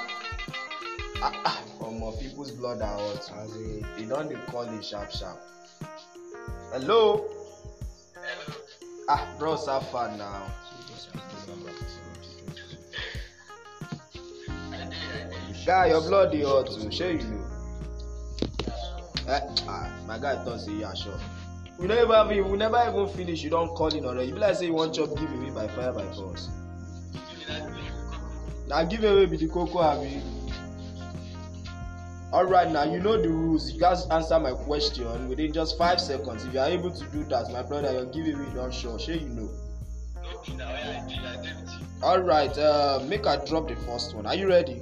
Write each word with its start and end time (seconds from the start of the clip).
Ah, 1.22 1.32
ah, 1.46 1.62
from 1.78 2.00
more 2.00 2.12
people's 2.18 2.52
blood 2.52 2.82
hot. 2.82 3.32
As 3.38 3.56
in, 3.56 3.86
they 3.98 4.04
don't 4.06 4.28
they 4.28 4.36
call 4.52 4.64
it 4.64 4.84
sharp 4.84 5.12
sharp. 5.12 5.40
Hello? 6.74 7.24
Hello. 8.14 8.54
Ah, 9.08 9.26
bro, 9.40 9.56
have 9.66 9.88
fun 9.90 10.18
now. 10.18 10.46
Guy, 15.70 15.86
your 15.90 16.02
blood 16.02 16.32
dey 16.32 16.42
hot 16.42 16.66
too, 16.66 16.90
shey 16.90 17.12
you 17.12 17.20
know? 17.30 17.46
Eh, 19.28 19.40
ah, 19.68 19.88
my 20.08 20.18
guy 20.18 20.34
talk 20.44 20.60
say 20.60 20.72
yeah 20.74 20.96
sure. 20.96 21.14
We 21.78 21.86
never 21.86 22.28
even 22.34 22.50
we 22.50 22.58
never 22.58 22.84
even 22.90 23.08
finish, 23.16 23.44
you 23.44 23.52
don 23.52 23.68
call 23.76 23.90
in 23.94 24.04
already. 24.04 24.30
E 24.30 24.32
be 24.32 24.40
like 24.40 24.56
say 24.56 24.66
you 24.66 24.74
wan 24.74 24.92
chop 24.92 25.16
giveaway 25.16 25.52
by 25.52 25.68
fire 25.68 25.94
by 25.94 26.12
force. 26.14 26.50
Na 28.68 28.84
giveaway 28.84 29.28
be 29.28 29.38
the 29.38 29.48
koko 29.48 29.78
abi? 29.78 30.24
Alright 32.34 32.72
now 32.72 32.86
you 32.92 33.00
know 33.00 33.22
the 33.22 33.30
rules. 33.30 33.72
You 33.72 33.80
gats 33.80 34.08
answer 34.10 34.40
my 34.40 34.54
question 34.54 35.30
within 35.30 35.54
just 35.54 35.78
five 35.78 36.02
seconds. 36.02 36.46
If 36.46 36.54
you 36.56 36.62
are 36.62 36.70
able 36.70 36.90
to 36.90 37.06
do 37.12 37.24
that, 37.26 37.52
my 37.52 37.62
brother, 37.62 37.92
your 37.94 38.06
giveaway 38.06 38.52
don 38.56 38.72
sure. 38.72 38.98
Shey 38.98 39.20
you 39.20 39.30
know? 39.30 39.50
Alright, 42.02 42.58
uh, 42.58 43.04
make 43.08 43.28
I 43.28 43.36
drop 43.46 43.68
the 43.68 43.76
first 43.76 44.16
one. 44.16 44.26
Are 44.26 44.34
you 44.34 44.48
ready? 44.50 44.82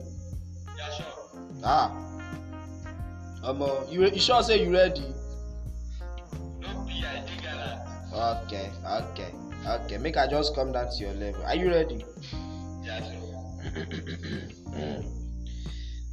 Ah. 1.64 1.92
Omo, 3.44 3.90
you 3.92 4.04
you 4.06 4.20
sure 4.20 4.42
say 4.44 4.64
you 4.64 4.72
ready? 4.72 5.06
No 6.60 6.84
be 6.86 7.04
I 7.06 7.24
dey 7.26 7.38
gallant. 7.42 7.82
Okay, 8.46 8.70
okay, 8.86 9.32
okay. 9.68 9.98
Make 9.98 10.18
I 10.18 10.28
just 10.28 10.56
come 10.56 10.72
down 10.72 10.90
to 10.92 10.98
your 11.04 11.14
level. 11.14 11.44
Are 11.46 11.56
you 11.56 11.70
ready? 11.70 12.04
Sure. 12.84 12.94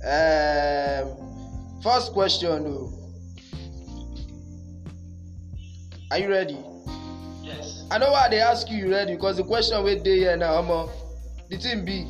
um, 0.05 1.81
first 1.83 2.13
question. 2.13 2.65
Oh. 2.67 2.93
Are 6.11 6.19
you 6.19 6.29
ready? 6.29 6.59
Yes. 7.43 7.85
I 7.91 7.99
know 7.99 8.13
why 8.13 8.29
they 8.29 8.41
ask 8.41 8.71
you 8.71 8.77
you 8.79 8.91
ready 8.91 9.15
because 9.15 9.37
the 9.39 9.45
question 9.45 9.83
wey 9.83 9.99
dey 9.99 10.19
here 10.19 10.37
now, 10.37 10.63
omo, 10.63 10.89
the 11.51 11.57
thing 11.59 11.85
big. 11.85 12.07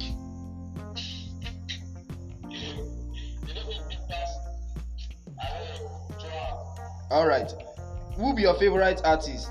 Draw. 7.09 7.17
Alright. 7.17 7.53
Who 8.17 8.35
be 8.35 8.43
your 8.43 8.55
favourite 8.55 9.01
artist? 9.05 9.51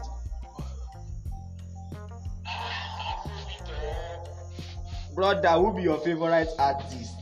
Brother, 5.16 5.50
who 5.50 5.76
be 5.76 5.84
your 5.84 6.00
favourite 6.00 6.48
artist? 6.58 7.14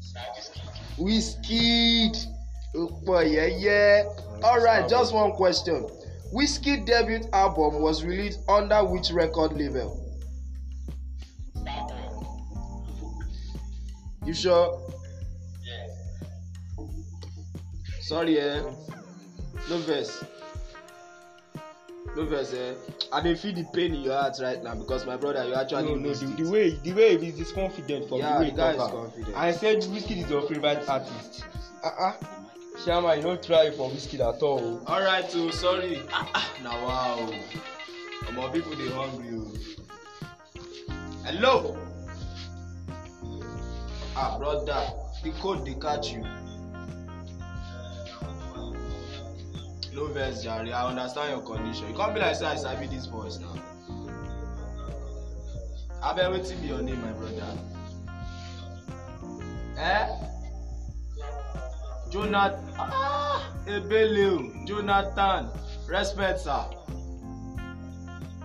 Sadistic. 0.00 0.62
Wizkid. 0.98 2.26
Opo 2.74 3.24
yeye. 3.24 4.04
Alright, 4.42 4.88
just 4.88 5.14
one 5.14 5.32
question. 5.32 5.86
Wizkid 6.34 6.84
debut 6.84 7.26
album 7.32 7.80
was 7.80 8.04
released 8.04 8.40
under 8.48 8.84
which 8.84 9.10
record 9.10 9.52
label? 9.52 10.02
You 14.26 14.34
sure? 14.34 14.82
Yeah. 15.64 16.86
Sorry, 18.00 18.40
eh? 18.40 18.62
No 19.68 19.78
verse. 19.78 20.24
No 22.16 22.24
verse, 22.24 22.54
eh? 22.54 22.74
I 23.12 23.20
dey 23.20 23.34
feel 23.34 23.52
the 23.54 23.64
pain 23.74 23.94
in 23.94 24.00
your 24.02 24.14
heart 24.14 24.36
right 24.40 24.62
now 24.62 24.74
because 24.74 25.04
my 25.06 25.16
brother, 25.16 25.44
you 25.44 25.54
actually 25.54 25.82
No, 25.90 25.94
no, 25.96 26.08
missed 26.08 26.20
the, 26.36 26.42
the 26.44 26.50
way 26.50 26.70
the 26.82 26.92
way 26.92 27.18
he 27.18 27.28
is 27.40 27.52
confident 27.52 28.08
from 28.08 28.18
Yeah, 28.18 28.34
the 28.34 28.44
way 28.44 28.50
he 28.50 28.56
talk 28.56 28.94
am. 28.94 29.34
I 29.34 29.50
said 29.52 29.78
Wizkid 29.82 30.24
is 30.24 30.30
your 30.30 30.42
favourite 30.48 30.88
artist. 30.88 31.44
Uh-uh. 31.84 32.12
Shama, 32.84 33.16
you 33.16 33.22
no 33.22 33.36
try 33.36 33.70
for 33.70 33.90
Wizkid 33.90 34.20
at 34.20 34.40
all. 34.42 34.82
o. 34.86 34.92
Alright, 34.92 35.30
so 35.30 35.50
sorry. 35.50 36.00
Ah, 36.12 36.30
ah, 36.34 36.52
na 36.62 36.70
wow. 36.86 37.30
Omo 38.28 38.52
people 38.52 38.74
dey 38.76 38.88
hungry 38.90 39.38
o. 39.38 39.52
Hello. 41.24 41.76
Ah, 44.16 44.38
brother, 44.38 44.86
the 45.22 45.30
code 45.42 45.64
dey 45.66 45.74
catch 45.74 46.12
you. 46.12 46.24
No 49.96 50.04
vex 50.08 50.42
jare, 50.42 50.74
I 50.74 50.86
understand 50.90 51.30
your 51.30 51.40
condition. 51.40 51.88
You 51.88 51.94
come 51.94 52.12
be 52.12 52.20
like 52.20 52.36
say 52.36 52.44
I 52.44 52.56
sabi 52.56 52.86
this 52.86 53.06
voice 53.06 53.38
now. 53.38 53.54
Abeg 56.02 56.28
wetin 56.32 56.60
be 56.60 56.66
your 56.68 56.82
name 56.82 57.00
my 57.00 57.12
brother? 57.12 57.58
Eh? 59.78 60.06
Jonathan 62.10 62.74
ah, 62.78 63.50
Ebele 63.66 64.66
Jonathan, 64.66 65.48
respect 65.88 66.40
sir. 66.40 66.66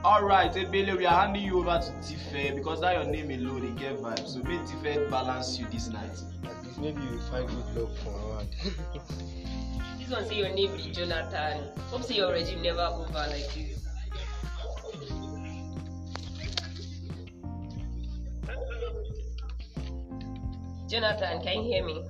Alright 0.05 0.53
Ebele, 0.53 0.97
we 0.97 1.05
are 1.05 1.19
handing 1.21 1.43
you 1.43 1.59
over 1.59 1.81
to 1.81 1.91
Tife 2.01 2.55
because 2.55 2.79
that 2.79 2.93
your 2.95 3.11
name 3.11 3.29
alone 3.29 3.75
dey 3.75 3.77
get 3.81 3.97
vibe 3.97 4.25
so 4.25 4.39
make 4.43 4.61
Tife 4.65 5.09
balance 5.09 5.59
you 5.59 5.67
this 5.69 5.89
night. 5.89 6.15
Maybe 6.81 6.99
you 7.03 7.19
find 7.29 7.47
good 7.47 7.75
luck 7.75 7.95
for 7.97 8.09
around. 8.09 8.49
This 9.99 10.09
one 10.09 10.27
say 10.27 10.37
your 10.37 10.49
name 10.49 10.75
be 10.75 10.89
Jonathan. 10.89 11.69
Hope 11.91 12.03
say 12.03 12.15
your 12.15 12.31
regime 12.31 12.63
never 12.63 12.81
over 12.81 13.13
like 13.13 13.53
this. 13.53 13.85
Jonathan, 20.89 21.41
can 21.43 21.63
you 21.63 21.71
hear 21.71 21.85
me? 21.85 22.03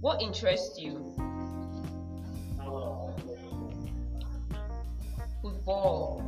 What 0.00 0.22
interests 0.22 0.78
you? 0.78 1.12
Football. 5.42 6.22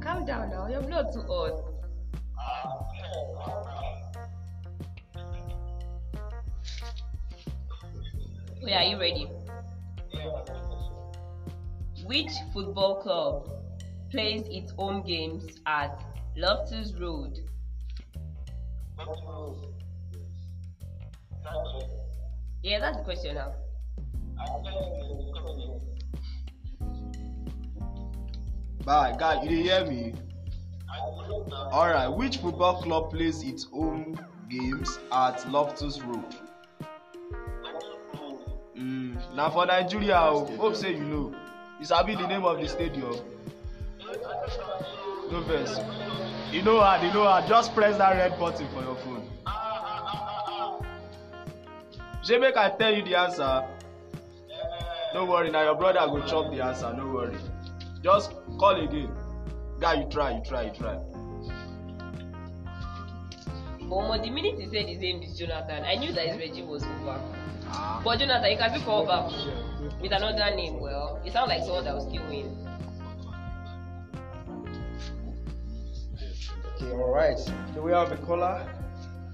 Calm 0.00 0.24
down 0.24 0.50
now, 0.50 0.68
your 0.68 0.82
blood 0.82 1.12
too 1.12 1.22
hot. 1.22 1.64
Wait, 8.62 8.74
are 8.74 8.82
you 8.84 8.98
ready? 8.98 9.26
Which 12.04 12.30
football 12.52 13.00
club 13.02 13.48
plays 14.10 14.42
its 14.50 14.72
home 14.72 15.02
games 15.06 15.44
at 15.66 16.04
Loftus 16.36 16.92
Road? 16.94 17.38
Yeah, 22.62 22.80
that's 22.80 22.98
the 22.98 23.04
question 23.04 23.36
now. 23.36 23.54
Bye 28.84 29.16
guy, 29.18 29.42
you 29.42 29.48
didn't 29.48 29.64
hear 29.64 29.84
me? 29.86 30.27
All 30.90 31.88
right. 31.88 32.08
Which 32.08 32.38
football 32.38 32.82
club 32.82 33.10
plays 33.10 33.42
its 33.42 33.64
home 33.64 34.18
games 34.48 34.98
at 35.12 35.48
Loftus 35.50 36.00
Road? 36.02 36.24
Mm, 38.76 39.34
now 39.34 39.50
for 39.50 39.66
Nigeria, 39.66 40.18
oh, 40.20 40.44
hope 40.56 40.76
say 40.76 40.92
you 40.94 41.04
know. 41.04 41.34
You 41.80 41.84
sabi 41.84 42.14
the 42.14 42.26
name 42.26 42.44
of 42.44 42.60
the 42.60 42.68
stadium. 42.68 43.16
No 45.30 45.40
verse. 45.42 45.78
You 46.52 46.62
know 46.62 46.80
hard, 46.80 47.02
you 47.02 47.12
know 47.12 47.24
hard. 47.24 47.46
Just 47.48 47.74
press 47.74 47.98
that 47.98 48.12
red 48.16 48.38
button 48.38 48.66
for 48.68 48.82
your 48.82 48.96
phone. 48.96 49.28
Shey 52.24 52.38
make 52.38 52.56
I 52.56 52.70
tell 52.70 52.94
you 52.94 53.02
the 53.02 53.14
answer? 53.16 53.64
No 55.14 55.24
worry, 55.24 55.50
na 55.50 55.62
your 55.62 55.74
brother 55.74 56.00
go 56.06 56.20
chop 56.26 56.50
the 56.52 56.62
answer. 56.62 56.92
No 56.92 57.06
worry. 57.08 57.36
Just 58.02 58.32
call 58.58 58.76
again. 58.82 59.10
Guy, 59.80 59.94
you 60.02 60.08
try, 60.10 60.36
you 60.36 60.42
try, 60.44 60.62
you 60.62 60.70
try. 60.70 60.98
Omo, 63.88 64.22
the 64.22 64.30
minute 64.30 64.58
he 64.58 64.66
said 64.66 64.86
his 64.86 64.98
name 64.98 65.22
is 65.22 65.38
Jonathan, 65.38 65.84
I 65.84 65.94
knew 65.94 66.12
that 66.12 66.26
his 66.26 66.36
regime 66.36 66.68
was 66.68 66.82
over. 66.82 67.20
Ah. 67.70 68.00
But 68.04 68.18
Jonathan, 68.18 68.50
you 68.50 68.58
can 68.58 68.70
still 68.70 68.82
call 68.82 69.06
back 69.06 69.30
with 70.02 70.12
another 70.12 70.54
name. 70.56 70.80
Well, 70.80 71.22
it 71.24 71.32
sounds 71.32 71.48
like 71.48 71.60
someone 71.60 71.84
that 71.84 71.94
will 71.94 72.08
still 72.08 72.26
win. 72.28 72.56
Okay, 76.74 76.92
all 76.92 77.14
right. 77.14 77.38
So 77.38 77.82
we 77.82 77.92
have 77.92 78.10
a 78.10 78.16
caller. 78.16 78.68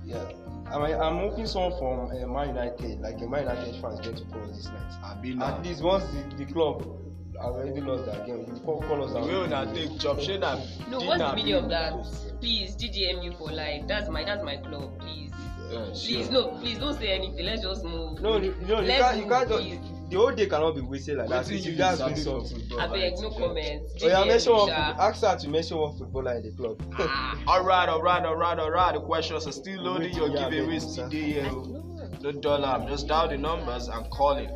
Yeah. 0.04 0.30
I'm, 0.66 0.82
I'm 0.82 1.18
hoping 1.18 1.46
someone 1.46 1.78
from 1.78 2.10
uh, 2.10 2.26
Man 2.26 2.48
United, 2.48 3.00
like 3.00 3.16
a 3.20 3.26
Man 3.26 3.42
United 3.42 3.80
fan, 3.80 3.92
is 3.92 4.00
going 4.00 4.16
to 4.16 4.24
call 4.24 4.46
this 4.46 4.66
night. 4.66 4.92
Abi 5.04 5.34
na. 5.34 5.56
At 5.56 5.64
least 5.64 5.82
once 5.82 6.04
the, 6.12 6.44
the 6.44 6.52
club 6.52 7.03
have 7.42 7.52
already 7.52 7.80
lost 7.80 8.06
their 8.06 8.24
game, 8.26 8.46
you 8.48 8.60
call, 8.64 8.80
call 8.82 9.04
us 9.04 9.12
The 9.12 9.18
out. 9.20 9.26
way 9.26 9.34
una 9.34 9.72
take 9.74 9.98
chop, 9.98 10.20
shey 10.20 10.38
na 10.38 10.56
No, 10.90 10.98
dinner 11.00 11.06
what's 11.06 11.18
the 11.22 11.30
be- 11.30 11.42
meaning 11.42 11.54
of 11.54 11.68
that? 11.70 11.92
Please, 12.40 12.76
GGMU 12.76 13.36
for 13.38 13.50
life. 13.50 13.84
That's 13.86 14.08
my 14.08 14.24
that's 14.24 14.42
my 14.44 14.56
club. 14.58 14.98
Please, 15.00 15.30
Yeah, 15.70 15.84
please, 15.92 16.26
sure. 16.26 16.32
no, 16.32 16.48
please 16.58 16.78
don't 16.78 16.98
say 16.98 17.08
anything. 17.12 17.44
Let's 17.44 17.62
just 17.62 17.84
move. 17.84 18.20
No, 18.20 18.36
you, 18.38 18.54
you 18.60 18.66
know, 18.66 18.80
you 18.80 18.86
Let's 18.88 19.02
can't, 19.02 19.16
you 19.18 19.28
can't 19.28 19.48
just, 19.48 20.10
the 20.10 20.16
whole 20.18 20.32
day 20.34 20.46
cannot 20.46 20.74
be 20.74 20.82
wasted 20.82 21.16
like 21.18 21.28
that. 21.30 21.50
You 21.50 21.56
you 21.56 21.72
guys 21.76 21.98
sabi 21.98 22.14
do 22.14 22.20
for 22.22 22.44
something. 22.46 22.58
football? 22.68 22.80
I 22.80 22.86
beg, 22.88 23.14
no 23.18 23.28
right? 23.30 23.38
comments. 23.38 23.94
Oh, 24.02 24.06
yeah, 24.08 24.24
mention 24.24 24.52
one, 24.52 24.70
ask 24.70 25.22
her 25.24 25.36
to 25.38 25.48
mention 25.48 25.78
one 25.78 25.96
footballer 25.96 26.36
in 26.36 26.42
the 26.42 26.50
club. 26.52 26.82
Ah, 26.98 27.38
Alright, 27.48 27.88
alright, 27.88 28.22
alright, 28.24 28.58
alright. 28.58 28.94
The 28.94 29.00
questions 29.00 29.46
are 29.46 29.52
still 29.52 29.82
loading. 29.82 30.08
Wait, 30.12 30.16
Your 30.16 30.28
yeah, 30.28 30.50
giveaways 30.50 30.94
today. 30.94 31.40
I 31.40 31.48
know. 31.48 31.80
No 32.20 32.32
dollar. 32.32 32.68
I'm 32.68 32.86
just 32.88 33.08
dial 33.08 33.28
the 33.28 33.36
numbers 33.38 33.88
and 33.88 34.08
call 34.10 34.36
it. 34.36 34.50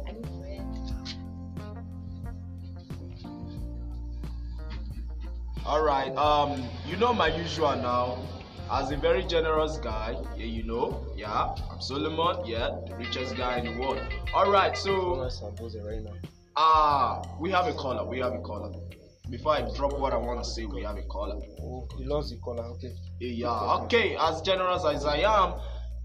Alright, 5.69 6.17
um, 6.17 6.67
you 6.87 6.97
know 6.97 7.13
my 7.13 7.29
usual 7.29 7.77
now. 7.77 8.25
As 8.73 8.91
a 8.91 8.97
very 8.97 9.23
generous 9.23 9.77
guy, 9.77 10.17
yeah, 10.35 10.47
you 10.47 10.63
know, 10.63 11.13
yeah, 11.15 11.55
I'm 11.71 11.83
Solomon, 11.83 12.47
yeah, 12.47 12.71
the 12.87 12.95
richest 12.95 13.37
guy 13.37 13.59
in 13.59 13.67
the 13.67 13.79
world. 13.79 14.01
So 14.79 15.29
Samboze 15.29 15.85
right 15.85 16.03
now. 16.03 16.15
ah, 16.57 17.21
we 17.39 17.51
have 17.51 17.67
a 17.67 17.75
caller, 17.75 18.03
we 18.03 18.19
have 18.21 18.33
a 18.33 18.39
caller. 18.39 18.73
Before 19.29 19.53
I 19.53 19.61
drop 19.77 19.99
what 19.99 20.15
I 20.15 20.17
want 20.17 20.43
to 20.43 20.51
say, 20.51 20.65
we 20.65 20.85
have 20.85 20.97
a 20.97 21.03
caller. 21.03 21.39
Oh, 21.61 21.87
he 21.99 22.07
lost 22.07 22.31
the 22.31 22.39
caller. 22.39 22.65
Okay. 22.65 22.95
Yeah, 23.21 23.51
okay, 23.85 24.17
as 24.19 24.41
generous 24.41 24.87
as 24.87 25.05
I 25.05 25.19
am, 25.19 25.53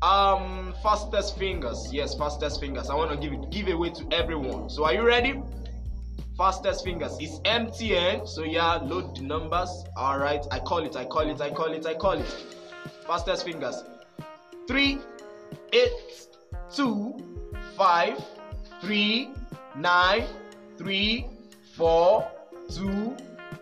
um, 0.01 0.73
fastest 0.83 1.37
fingers, 1.37 1.87
yes, 1.89 2.15
fastest 2.15 2.59
fingers. 2.59 2.89
I 2.89 2.95
want 2.95 3.11
to 3.11 3.17
give 3.17 3.31
it 3.31 3.49
give 3.49 3.69
away 3.69 3.91
to 3.91 4.07
everyone. 4.11 4.69
So, 4.69 4.83
are 4.83 4.93
you 4.93 5.03
ready? 5.03 5.35
Fastest 6.37 6.83
fingers 6.83 7.17
is 7.19 7.39
MTN. 7.45 8.27
So, 8.27 8.43
yeah, 8.43 8.75
load 8.75 9.15
the 9.15 9.21
numbers. 9.21 9.69
All 9.95 10.17
right, 10.17 10.43
I 10.51 10.59
call 10.59 10.79
it, 10.79 10.95
I 10.95 11.05
call 11.05 11.29
it, 11.29 11.39
I 11.41 11.51
call 11.51 11.71
it, 11.71 11.85
I 11.85 11.93
call 11.93 12.13
it. 12.13 12.35
Fastest 13.05 13.45
fingers 13.45 13.83
three, 14.67 14.99
eight, 15.73 16.27
two, 16.73 17.15
five, 17.75 18.17
three, 18.81 19.29
nine, 19.75 20.25
three, 20.77 21.25
four, 21.75 22.27
two, 22.73 23.15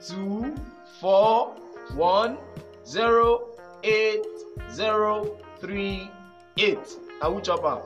two, 0.06 0.56
four, 1.00 1.56
one, 1.96 2.38
zero, 2.86 3.50
eight, 3.84 4.26
zero, 4.72 5.38
three, 5.60 6.10
eight. 6.58 6.98
I 7.22 7.28
will 7.28 7.42
chop 7.42 7.64
am. 7.66 7.82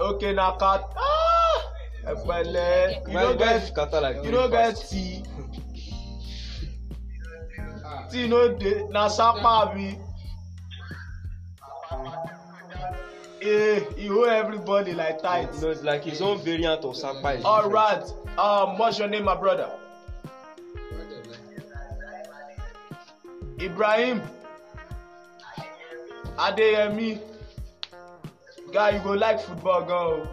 Okay, 0.00 0.32
now 0.32 0.52
cut. 0.52 0.88
Ah, 0.96 1.72
Epele. 2.06 3.08
You 3.08 3.12
don't 3.12 3.38
get 3.38 3.60
you 3.60 3.66
scatter 3.66 4.00
like 4.00 4.24
you 4.24 4.30
don't 4.30 4.52
get 4.52 4.76
tea. 4.76 5.24
Tea 8.12 8.28
no 8.28 8.48
dey 8.62 8.84
na 8.90 9.08
sapa 9.08 9.72
be. 9.74 9.98
Eh, 13.42 13.80
e 13.98 14.06
hold 14.06 14.28
everybody 14.28 14.92
like 14.92 15.20
tight. 15.20 15.52
No, 15.60 15.70
it's 15.70 15.82
like 15.82 16.04
his 16.04 16.20
own 16.22 16.38
variant 16.44 16.84
of 16.84 16.94
Sapa. 16.96 17.32
is 17.32 17.44
All 17.44 17.56
different. 17.68 17.74
right. 17.74 18.38
Um, 18.38 18.78
what's 18.78 19.00
your 19.00 19.08
name, 19.08 19.24
my 19.24 19.34
brother? 19.34 19.68
Ibrahim. 23.60 24.22
Adeyemi. 26.36 27.20
Guy, 28.72 28.90
you 28.90 28.98
go 29.00 29.12
like 29.12 29.40
football, 29.40 29.82
go. 29.84 30.28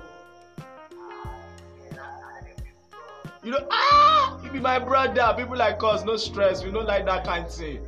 You 3.43 3.51
know, 3.51 3.67
ah, 3.71 4.37
you 4.43 4.49
be 4.51 4.59
my 4.59 4.79
brother. 4.79 5.33
People 5.37 5.57
like 5.57 5.81
us, 5.83 6.03
no 6.03 6.17
stress. 6.17 6.63
We 6.63 6.71
don't 6.71 6.85
like 6.87 7.05
that 7.05 7.23
kind 7.23 7.45
of 7.45 7.51
thing. 7.53 7.79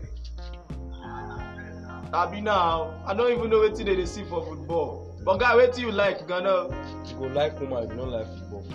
Abi 2.14 2.42
now, 2.42 3.02
I 3.06 3.14
don't 3.14 3.32
even 3.32 3.50
know 3.50 3.60
wetin 3.62 3.86
dey 3.86 3.96
dey 3.96 4.06
see 4.06 4.24
for 4.26 4.44
football. 4.46 5.18
But 5.24 5.38
guy, 5.38 5.54
wetin 5.56 5.80
you 5.80 5.92
like, 5.92 6.28
Ghana? 6.28 6.68
You 7.10 7.16
go 7.16 7.26
like 7.28 7.60
woman 7.60 7.84
if 7.84 7.90
you 7.92 7.98
don't 7.98 8.12
like 8.12 8.28
football. 8.28 8.66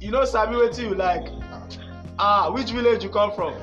you 0.00 0.10
know 0.10 0.24
sabi 0.24 0.54
wetin 0.54 0.88
you 0.90 0.94
like 0.94 1.26
ah 2.18 2.50
which 2.52 2.70
village 2.70 3.02
you 3.02 3.08
come 3.08 3.32
from 3.32 3.54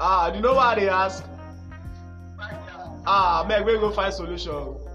ah 0.00 0.32
you 0.32 0.40
know 0.40 0.54
why 0.54 0.72
i 0.72 0.74
dey 0.78 0.88
ask 0.88 1.24
ah 3.06 3.44
make 3.48 3.64
we 3.66 3.74
go 3.78 3.90
find 3.90 4.14
solution 4.14 4.54
eh 4.54 4.85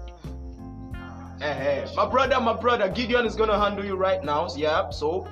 eh 1.42 1.86
my 1.96 2.06
brother 2.08 2.40
my 2.40 2.52
brother 2.54 2.88
gideon 2.88 3.26
is 3.26 3.34
gonna 3.34 3.58
handle 3.58 3.84
you 3.84 3.96
right 3.96 4.22
now 4.24 4.48
yeah 4.56 4.88
so 4.90 5.26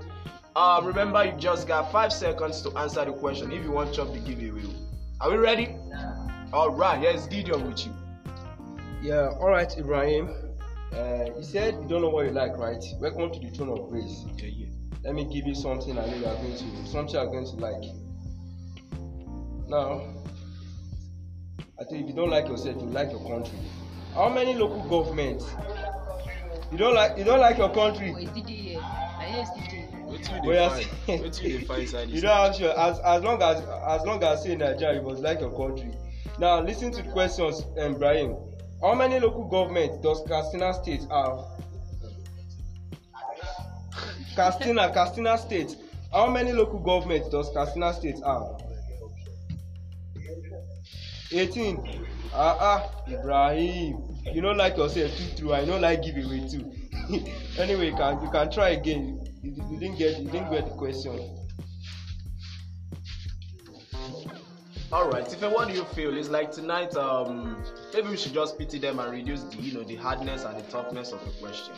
uh, 0.57 0.81
remember 0.85 1.25
you 1.25 1.33
just 1.39 1.69
got 1.69 1.91
five 1.93 2.13
seconds 2.13 2.61
to 2.63 2.77
answer 2.77 3.05
the 3.05 3.13
question 3.13 3.53
if 3.53 3.63
you 3.63 3.71
wan 3.71 3.93
chop 3.93 4.13
the 4.13 4.19
giveaway 4.19 4.63
are 5.21 5.31
we 5.31 5.37
ready 5.37 5.77
all 6.53 6.71
right 6.71 6.99
here's 7.01 7.27
gideon 7.27 7.65
with 7.67 7.87
you 7.87 7.93
Yeah, 9.03 9.31
all 9.41 9.49
right, 9.49 9.73
Ibrahim. 9.79 10.29
Uh, 10.93 11.25
you 11.35 11.43
said 11.43 11.73
you 11.81 11.89
don't 11.89 12.03
know 12.03 12.11
what 12.11 12.27
you 12.27 12.33
like, 12.33 12.53
right? 12.59 12.85
Welcome 13.01 13.33
to 13.33 13.41
the 13.41 13.49
throne 13.49 13.71
of 13.71 13.89
grace. 13.89 14.27
Yeah, 14.37 14.51
yeah. 14.53 14.67
Let 15.05 15.15
me 15.15 15.25
give 15.25 15.47
you 15.47 15.55
something 15.55 15.97
I 15.99 16.05
know 16.05 16.17
you 16.17 16.27
are 16.27 16.35
going 16.37 16.55
to, 16.59 16.87
something 16.87 17.15
you 17.15 17.21
are 17.21 17.27
going 17.27 17.47
to 17.47 17.57
like. 17.57 17.85
Now, 19.69 20.03
I 21.81 21.85
think 21.89 22.03
if 22.03 22.09
you 22.09 22.15
don't 22.15 22.29
like 22.29 22.49
yourself, 22.49 22.77
you 22.77 22.89
like 22.89 23.11
your 23.11 23.25
country. 23.27 23.59
How 24.15 24.29
many 24.29 24.53
local 24.53 24.83
governments? 24.91 25.47
You 26.71 26.79
don't 26.79 26.95
like, 26.95 27.19
you 27.19 27.25
don't 27.25 27.41
like 27.41 27.59
your 27.59 27.71
country. 27.71 28.13
Oh, 28.15 28.19
it's 28.19 28.31
DJ 28.31 28.49
here. 28.49 28.81
But 30.09 30.29
you 30.29 30.41
you're 30.43 30.55
dey 30.55 30.69
find? 30.69 31.21
Wetin 31.21 31.43
you 31.43 31.59
dey 31.59 31.65
find 31.65 31.83
inside 31.83 32.09
you 32.09 32.15
this? 32.15 32.23
don't 32.23 32.37
have 32.47 32.57
sure 32.57 32.79
as 32.79 32.99
as 33.01 33.23
long 33.23 33.43
as 33.43 33.57
as 33.61 34.07
long 34.07 34.23
as 34.25 34.43
say 34.43 34.57
Nigeria 34.57 35.01
you 35.01 35.07
must 35.07 35.23
like 35.23 35.41
your 35.41 35.51
country. 35.57 35.93
Now 36.39 36.61
listen 36.61 36.93
to 36.93 37.03
the 37.03 37.11
questions, 37.11 37.63
um, 37.79 37.95
Ibrahim. 37.95 38.37
How 38.83 38.95
many 38.95 39.19
local 39.21 39.45
governments 39.45 39.99
does 39.99 40.23
Katsina 40.27 40.73
State 40.75 41.03
have? 41.11 41.45
Katsina, 44.37 44.91
Katsina 44.93 45.37
State. 45.39 45.77
How 46.13 46.29
many 46.31 46.53
local 46.53 46.79
governments 46.79 47.29
does 47.29 47.51
Katsina 47.53 47.93
State 47.93 48.21
have? 48.25 48.63
Eighteen. 51.33 52.07
Ah 52.35 52.57
ah, 52.61 52.91
Ibrahim. 53.09 54.03
You 54.33 54.43
no 54.43 54.53
like 54.53 54.77
yourself 54.77 55.17
too 55.17 55.37
true. 55.37 55.55
I 55.55 55.65
no 55.65 55.79
like 55.79 56.03
give 56.03 56.17
away 56.17 56.47
too. 56.49 56.71
anyway, 57.59 57.91
you 57.91 57.97
can 57.97 58.23
you 58.23 58.31
can 58.31 58.51
try 58.51 58.71
again. 58.71 59.25
You, 59.43 59.55
you 59.71 59.79
didn't 59.79 59.99
get 59.99 60.19
you 60.19 60.29
didn't 60.29 60.51
get 60.51 60.65
the 60.67 60.75
question. 60.77 61.19
All 64.93 65.09
right, 65.09 65.25
Tife, 65.25 65.53
what 65.53 65.69
do 65.69 65.75
you 65.75 65.85
feel? 65.85 66.17
It's 66.17 66.29
like 66.29 66.51
tonight. 66.51 66.97
Um, 66.97 67.63
maybe 67.95 68.09
we 68.09 68.17
should 68.17 68.35
just 68.35 68.59
pity 68.59 68.81
them 68.81 68.99
and 68.99 69.13
reduce 69.13 69.43
the, 69.45 69.57
you 69.63 69.73
know, 69.73 69.85
the 69.85 69.95
hardness 69.95 70.45
and 70.45 70.59
the 70.59 70.65
toughness 70.65 71.13
of 71.13 71.25
the 71.25 71.31
question. 71.41 71.75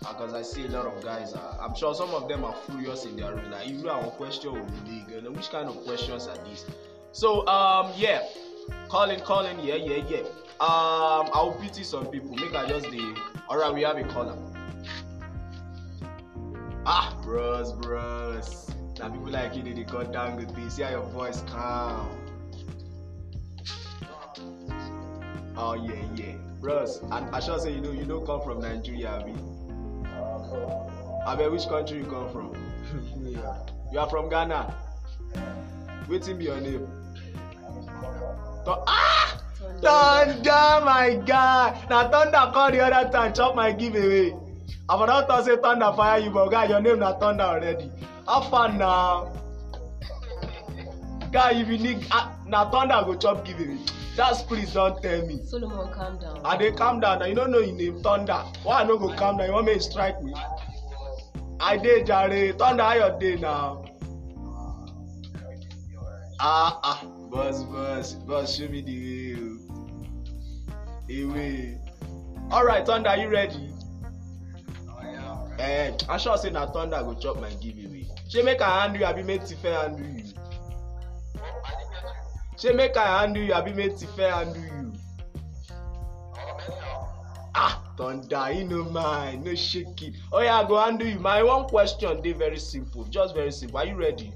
Because 0.00 0.34
I 0.34 0.42
see 0.42 0.64
a 0.66 0.68
lot 0.70 0.84
of 0.84 1.00
guys. 1.00 1.32
Uh, 1.32 1.58
I'm 1.60 1.76
sure 1.76 1.94
some 1.94 2.10
of 2.10 2.28
them 2.28 2.44
are 2.44 2.56
furious 2.66 3.04
in 3.04 3.16
their 3.16 3.36
room. 3.36 3.52
Like, 3.52 3.68
you 3.68 3.84
know 3.84 3.90
our 3.90 4.10
question 4.10 4.52
will 4.52 4.64
be 4.84 4.98
which 5.28 5.50
kind 5.50 5.68
of 5.68 5.76
questions 5.84 6.26
are 6.26 6.36
these? 6.44 6.64
So, 7.12 7.46
um, 7.46 7.92
yeah, 7.96 8.26
calling, 8.88 9.20
calling, 9.20 9.58
yeah, 9.60 9.76
yeah, 9.76 10.04
yeah. 10.08 10.20
Um, 10.58 11.28
I'll 11.32 11.56
pity 11.60 11.84
some 11.84 12.06
people. 12.06 12.30
Make 12.36 12.54
I 12.54 12.66
just 12.66 12.90
the. 12.90 13.16
All 13.48 13.58
right, 13.58 13.72
we 13.72 13.82
have 13.82 13.96
a 13.96 14.04
caller. 14.04 14.36
Ah, 16.86 17.16
bros, 17.22 17.72
bros. 17.72 18.70
Now 18.98 19.10
people 19.10 19.28
like 19.30 19.54
you, 19.56 19.62
they 19.62 19.84
cut 19.84 20.12
down 20.12 20.36
with 20.36 20.54
this. 20.54 20.76
Hear 20.76 20.90
your 20.90 21.02
voice 21.02 21.42
calm. 21.42 22.08
Oh 25.56 25.74
yeah, 25.74 26.02
yeah, 26.14 26.34
bros. 26.60 27.00
And 27.10 27.34
I 27.34 27.40
shall 27.40 27.58
say 27.58 27.74
you 27.74 27.80
know 27.80 27.92
you 27.92 28.04
don't 28.04 28.24
come 28.24 28.40
from 28.42 28.60
Nigeria, 28.60 29.08
Abi. 29.08 29.34
Abi, 31.26 31.48
which 31.48 31.66
country 31.68 31.98
you 31.98 32.04
come 32.04 32.30
from? 32.32 32.56
You 33.92 34.00
are 34.00 34.10
from 34.10 34.28
Ghana. 34.28 34.74
Wetin 36.08 36.38
be 36.38 36.46
your 36.46 36.60
name? 36.60 37.05
Ah! 38.66 39.40
Thunder, 39.80 40.84
my 40.84 41.20
guy. 41.26 41.86
Na 41.90 42.08
Thunder 42.08 42.50
call 42.52 42.70
the 42.72 42.80
other 42.80 43.10
time 43.10 43.32
chop 43.34 43.54
my 43.54 43.72
giveaway. 43.72 44.34
I 44.88 44.96
for 44.98 45.06
don 45.06 45.26
talk 45.26 45.44
say 45.44 45.56
Thunder 45.56 45.92
fire 45.96 46.20
you, 46.20 46.30
but 46.30 46.48
guy, 46.48 46.64
your 46.66 46.80
name 46.80 47.00
na 47.00 47.12
Thunder 47.18 47.42
already. 47.44 47.90
How 48.26 48.40
far 48.42 48.72
na? 48.72 49.26
Guy, 51.32 51.60
if 51.60 51.68
you 51.68 51.78
need, 51.78 52.06
ah, 52.10 52.36
na 52.46 52.70
Thunder 52.70 53.02
go 53.04 53.14
chop 53.16 53.44
giveaway. 53.44 53.78
That 54.16 54.36
spirit 54.36 54.72
don 54.72 55.00
tell 55.02 55.26
me. 55.26 55.40
Solomon, 55.44 55.92
calm 55.92 56.18
down. 56.18 56.40
I 56.44 56.56
dey 56.56 56.72
calm 56.72 57.00
down 57.00 57.18
na 57.18 57.26
you 57.26 57.34
no 57.34 57.46
know 57.46 57.60
him 57.60 57.76
name 57.76 58.02
Thunder. 58.02 58.42
Why 58.62 58.80
I 58.80 58.84
no 58.84 58.96
go 58.98 59.12
calm 59.14 59.36
down? 59.36 59.46
You 59.48 59.52
wan 59.52 59.64
make 59.66 59.74
him 59.74 59.80
strike 59.82 60.22
me? 60.22 60.32
I 61.60 61.76
dey 61.76 62.02
jare. 62.02 62.52
Thunder, 62.54 62.82
how 62.82 62.94
your 62.94 63.18
day 63.18 63.36
now? 63.36 63.84
Ah 66.40 66.78
ah, 66.82 67.02
boss 67.30 67.62
boss 67.64 68.12
boss 68.14 68.56
show 68.56 68.68
me 68.68 68.80
the 68.82 68.96
way 68.98 69.40
o. 69.40 69.58
Ewe. 71.08 71.78
Alright 72.52 72.86
Thunder, 72.86 73.16
you 73.16 73.28
ready? 73.28 73.70
Eh, 75.58 75.92
I 76.08 76.16
sure 76.18 76.36
say 76.36 76.50
na 76.50 76.66
Thunder 76.66 77.02
go 77.02 77.14
chop 77.14 77.40
my 77.40 77.50
giveaway. 77.62 78.06
Shey 78.28 78.42
make 78.42 78.60
I 78.60 78.82
handle 78.82 79.00
you 79.00 79.06
abi 79.06 79.22
make 79.22 79.42
Tife 79.42 79.62
handle 79.62 80.06
you? 80.06 80.24
Shey 82.58 82.72
make 82.72 82.96
I 82.96 83.20
handle 83.22 83.42
you 83.42 83.52
abi 83.54 83.72
make 83.72 83.96
Tife 83.96 84.16
handle 84.16 84.62
you? 84.62 84.92
Ah, 87.54 87.82
Thunder, 87.96 88.52
you 88.52 88.64
no 88.64 88.84
mind, 88.84 89.44
no 89.44 89.54
shake 89.54 90.02
it. 90.02 90.14
Oh 90.30 90.40
yeah, 90.42 90.60
I 90.60 90.68
go 90.68 90.78
handle 90.78 91.08
you. 91.08 91.18
My 91.18 91.42
one 91.42 91.64
question 91.64 92.20
dey 92.20 92.32
very 92.32 92.58
simple, 92.58 93.04
just 93.04 93.34
very 93.34 93.50
simple. 93.50 93.78
Are 93.78 93.86
you 93.86 93.94
ready? 93.94 94.32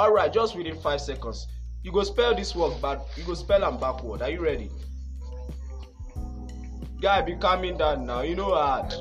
Alright, 0.00 0.32
just 0.32 0.56
within 0.56 0.80
five 0.80 0.98
seconds. 0.98 1.46
You 1.82 1.92
go 1.92 2.02
spell 2.04 2.34
this 2.34 2.56
word 2.56 2.80
bad. 2.80 3.02
You 3.18 3.24
go 3.24 3.34
spell 3.34 3.62
am 3.62 3.76
backward. 3.76 4.22
Are 4.22 4.30
you 4.30 4.40
ready? 4.40 4.70
Guy, 7.02 7.20
be 7.20 7.36
calming 7.36 7.76
down 7.76 8.06
now. 8.06 8.22
You 8.22 8.34
know 8.34 8.54
hard. 8.54 8.94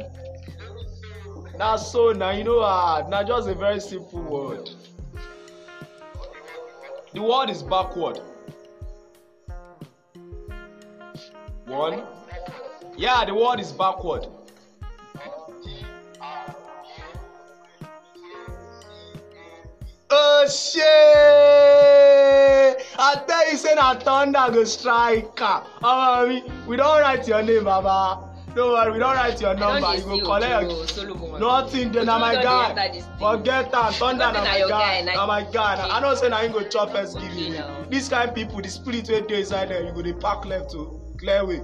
Na 1.58 1.78
so 1.78 2.12
na 2.12 2.32
you 2.32 2.44
know 2.44 2.60
hard. 2.60 3.08
Na 3.08 3.24
just 3.24 3.48
a 3.48 3.56
very 3.56 3.80
simple 3.80 4.22
word. 4.24 4.70
The 7.14 7.22
word 7.22 7.50
is 7.50 7.64
backward. 7.64 8.20
One. 11.66 12.04
Yeah, 12.98 13.24
the 13.24 13.34
word 13.34 13.62
is 13.62 13.72
backward. 13.72 14.28
Oh 20.12 20.48
shit! 20.50 20.84
I 22.98 23.16
tell 23.28 23.52
you, 23.52 23.58
say 23.58 23.76
na 23.76 23.94
thunder 23.96 24.48
go 24.52 24.64
strike. 24.64 25.40
Oh, 25.40 25.64
mami, 25.84 26.66
we? 26.66 26.78
Don 26.78 27.02
write 27.02 27.28
your 27.28 27.44
name, 27.44 27.64
baba. 27.66 28.26
Don't 28.56 28.72
worry, 28.72 28.92
we 28.94 28.98
don 29.00 29.16
write 29.16 29.40
your 29.40 29.54
number. 29.56 29.96
You 29.96 30.04
go 30.04 30.20
collect 30.26 30.72
your 30.98 31.40
nothing 31.40 31.92
dey 31.92 32.04
na 32.04 32.18
my 32.18 32.34
guy 32.42 33.02
forget 33.20 33.72
am 33.74 33.94
thunder 33.94 34.32
na 34.32 34.44
my 34.44 34.66
guy. 34.68 35.02
na- 35.02 35.28
my 35.28 35.44
guy 35.44 35.88
i 35.92 36.00
know 36.02 36.16
say 36.16 36.30
na 36.30 36.38
him 36.40 36.52
go 36.52 36.64
chop 36.64 36.92
first 36.92 37.20
give 37.20 37.32
you 37.34 37.54
now. 37.54 37.86
this 37.92 38.10
kind 38.10 38.34
people 38.34 38.60
the 38.62 38.68
spirit 38.70 39.08
wey 39.08 39.22
dey 39.22 39.40
inside 39.42 39.70
them 39.70 39.86
you 39.86 39.94
go 39.94 40.02
dey 40.02 40.14
pack 40.14 40.44
left 40.46 40.72
to 40.72 41.00
clear 41.20 41.46
way. 41.46 41.62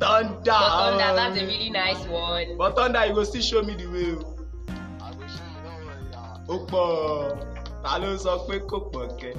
Thunder. 0.00 0.42
But 0.44 0.96
Thunder, 0.96 1.14
that's 1.16 1.38
a 1.40 1.46
really 1.46 1.70
nice 1.70 2.02
one. 2.06 2.56
but 2.56 2.74
thunder 2.76 3.04
you 3.06 3.14
go 3.14 3.24
still 3.24 3.42
show 3.42 3.62
me 3.62 3.74
the 3.74 3.86
way 3.86 4.12
o 4.12 4.35
ó 6.48 6.56
pọ̀. 6.70 7.56
Ta 7.82 7.98
ló 8.02 8.16
sọ 8.24 8.32
pé 8.48 8.54
kò 8.70 8.78
pọ̀ 8.92 9.04
kẹ́? 9.20 9.34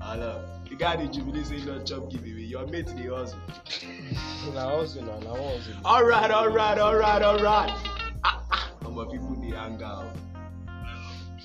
Alo 0.00 0.30
the 0.68 0.74
guy 0.76 0.96
dey 0.96 1.08
jubilate 1.08 1.46
say 1.46 1.60
don 1.64 1.84
chop 1.86 2.10
give 2.10 2.22
away. 2.22 2.42
Your 2.54 2.66
mate 2.66 2.86
dey 2.96 3.06
hustle. 3.06 3.38
Na 4.54 4.62
hustle 4.76 5.02
na 5.04 5.18
na 5.20 5.30
one 5.30 5.56
hustle. 5.56 5.74
alright 5.84 6.30
alright 6.30 6.78
alright 6.78 7.22
alright 7.22 7.70
ah 8.24 8.42
ah. 8.50 8.70
Omo 8.84 9.10
people 9.10 9.36
dey 9.42 9.54
hang 9.56 9.82
out. 9.82 10.06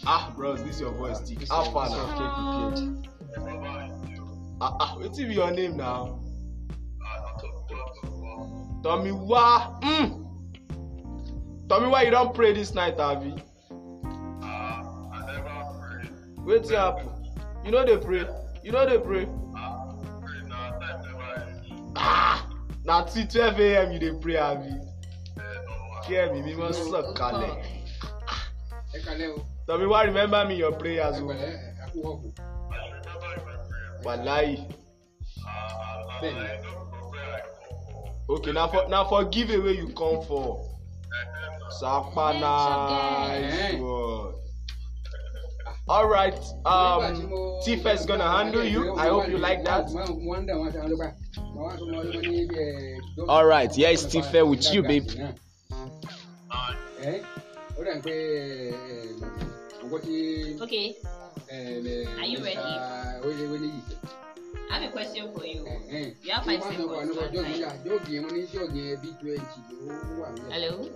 Ah 0.05 0.31
bros 0.35 0.63
this 0.63 0.79
your 0.79 0.91
voice 0.91 1.19
thick 1.21 1.47
how 1.49 1.63
far 1.71 1.89
na 1.89 1.95
ah 4.61 4.75
ah. 4.79 4.95
Wetin 4.99 5.27
be 5.29 5.33
your 5.35 5.51
name 5.51 5.77
now? 5.77 6.19
Tomiwa. 8.83 9.79
Mm. 9.81 10.07
tomiwa 11.67 12.03
you 12.05 12.11
don 12.11 12.33
pray 12.33 12.53
this 12.53 12.73
night 12.73 12.99
abi 12.99 13.33
wetin 16.45 16.75
happen. 16.77 17.09
You 17.65 17.71
no 17.71 17.85
dey 17.85 17.97
pray. 17.97 18.25
You 18.63 18.71
no 18.71 18.85
dey 18.89 18.97
pray. 18.99 19.27
Ah 21.95 22.47
na 22.83 23.03
till 23.03 23.27
twelve 23.27 23.59
am 23.59 23.91
you 23.91 23.99
dey 23.99 24.11
pray 24.21 24.37
abi? 24.37 24.71
Kí 26.03 26.11
ẹ̀mí 26.21 26.39
mímọ́ 26.45 26.69
sọ̀ 26.79 27.01
kalẹ̀. 27.17 27.53
o. 29.37 29.39
Tomiwa 29.67 29.99
remember 30.09 30.41
me 30.47 30.55
your 30.63 30.73
prayers 30.81 31.17
o. 31.21 31.27
Bẹẹni 34.03 34.57
okay 38.33 38.51
na 38.53 38.67
for 38.71 38.83
na 38.89 39.03
for 39.09 39.23
give 39.33 39.49
away 39.57 39.73
you 39.81 39.87
come 39.99 40.21
for. 40.27 40.47
Sapa 41.79 42.25
nice 42.33 43.75
all 45.91 46.07
right 46.07 46.39
um, 46.65 47.27
tifa 47.65 47.93
is 47.93 48.05
gonna 48.05 48.23
handle 48.37 48.63
you 48.63 48.95
i 48.95 49.09
hope 49.09 49.27
you 49.27 49.37
like 49.37 49.65
that 49.65 49.91
all 53.27 53.45
right 53.45 53.77
yeah, 53.77 53.89
is 53.89 54.05
tifa 54.05 54.47
with 54.47 54.73
you 54.73 54.81
babe. 54.83 55.09
okay 60.61 60.95
are 61.51 62.25
you 62.25 62.39
ready 62.39 62.55
i 64.71 64.79
have 64.79 64.83
a 64.83 64.91
question 64.93 65.27
for 65.35 65.45
you 65.45 65.67
you 66.23 66.31
have 66.31 66.45
my 66.45 66.57
seconds 66.57 66.87
hello 70.49 70.89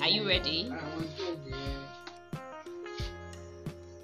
are 0.00 0.08
you 0.08 0.26
ready. 0.26 0.68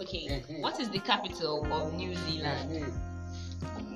Okay. 0.00 0.42
Mhm. 0.49 0.62
What 0.62 0.80
is 0.80 0.88
the 0.90 0.99
capital 1.00 1.66
of 1.73 1.92
New 1.95 2.14
Zealand? 2.26 2.71
Ẹ̀hẹ́n. 2.73 2.92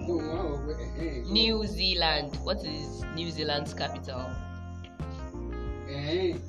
Ló 0.07 0.15
wọ́n 0.21 0.39
á 0.39 0.43
wọ̀ 0.51 0.59
pé 0.67 0.73
ẹ̀hẹ́n. 0.85 1.33
New 1.39 1.57
Zealand. 1.67 2.31
What 2.47 2.61
is 2.77 2.89
New 3.17 3.31
Zealand's 3.37 3.73
capital? 3.75 4.23
Ẹ̀hẹ́n. 5.89 6.41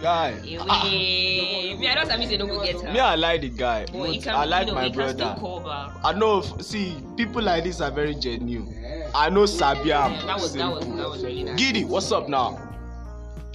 Guy, 0.00 0.30
Away. 0.60 1.74
Me, 1.80 1.88
I 1.88 1.94
don't 1.96 2.08
have 2.08 2.20
me 2.20 2.26
say 2.28 2.36
no 2.36 2.46
go 2.46 2.62
get 2.62 2.80
her. 2.80 2.92
me 2.92 3.00
I 3.00 3.16
like 3.16 3.40
the 3.40 3.48
guy. 3.48 3.84
but 3.86 4.10
he 4.10 4.18
but 4.18 4.24
can, 4.24 4.34
I 4.36 4.44
like 4.44 4.66
you 4.68 4.72
know, 4.72 4.78
my 4.80 4.84
he 4.84 4.90
can 4.92 5.08
still 5.08 5.34
brother. 5.40 5.92
I 6.04 6.12
know. 6.12 6.40
See, 6.60 6.94
people 7.16 7.42
like 7.42 7.64
this 7.64 7.80
are 7.80 7.90
very 7.90 8.14
genuine. 8.14 8.68
Ẹ̀hẹ́n. 8.68 9.10
I 9.14 9.28
know 9.30 9.44
Sabia. 9.46 9.86
Yeah, 9.86 10.26
that 10.26 10.40
was 10.40 10.52
that 10.52 10.70
was 10.74 10.84
that 10.86 11.08
was 11.10 11.24
really 11.24 11.42
nice. 11.44 11.56
Giddy, 11.58 11.84
what's 11.84 12.12
up 12.12 12.28
now? 12.28 12.50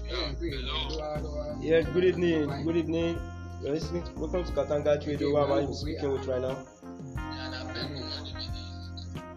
Ẹ̀hẹ́n 0.09 0.35
pé 0.39 0.47
ló 0.67 0.77
wá 0.97 1.21
ló 1.23 1.29
wá. 1.37 1.43
Yes, 1.63 1.85
good 1.93 2.03
evening. 2.03 2.49
Good 2.65 2.77
evening. 2.77 3.15
You're 3.63 3.71
listening. 3.75 4.03
Welcome 4.17 4.43
to 4.43 4.51
Katanga 4.51 5.01
Trade. 5.01 5.19
Who 5.21 5.37
am 5.37 5.51
I 5.53 5.71
speaking 5.71 6.11
with 6.11 6.27
right 6.27 6.41
now? 6.41 6.57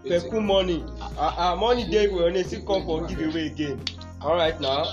Peku 0.04 0.42
money. 0.44 0.84
Ah, 1.00 1.14
uh, 1.16 1.52
uh, 1.52 1.56
money 1.56 1.88
day 1.88 2.08
we 2.08 2.20
only 2.22 2.42
still 2.42 2.62
come 2.66 2.84
for 2.84 3.06
giveaway 3.06 3.46
again. 3.46 3.80
All 4.20 4.34
right 4.34 4.58
now. 4.60 4.84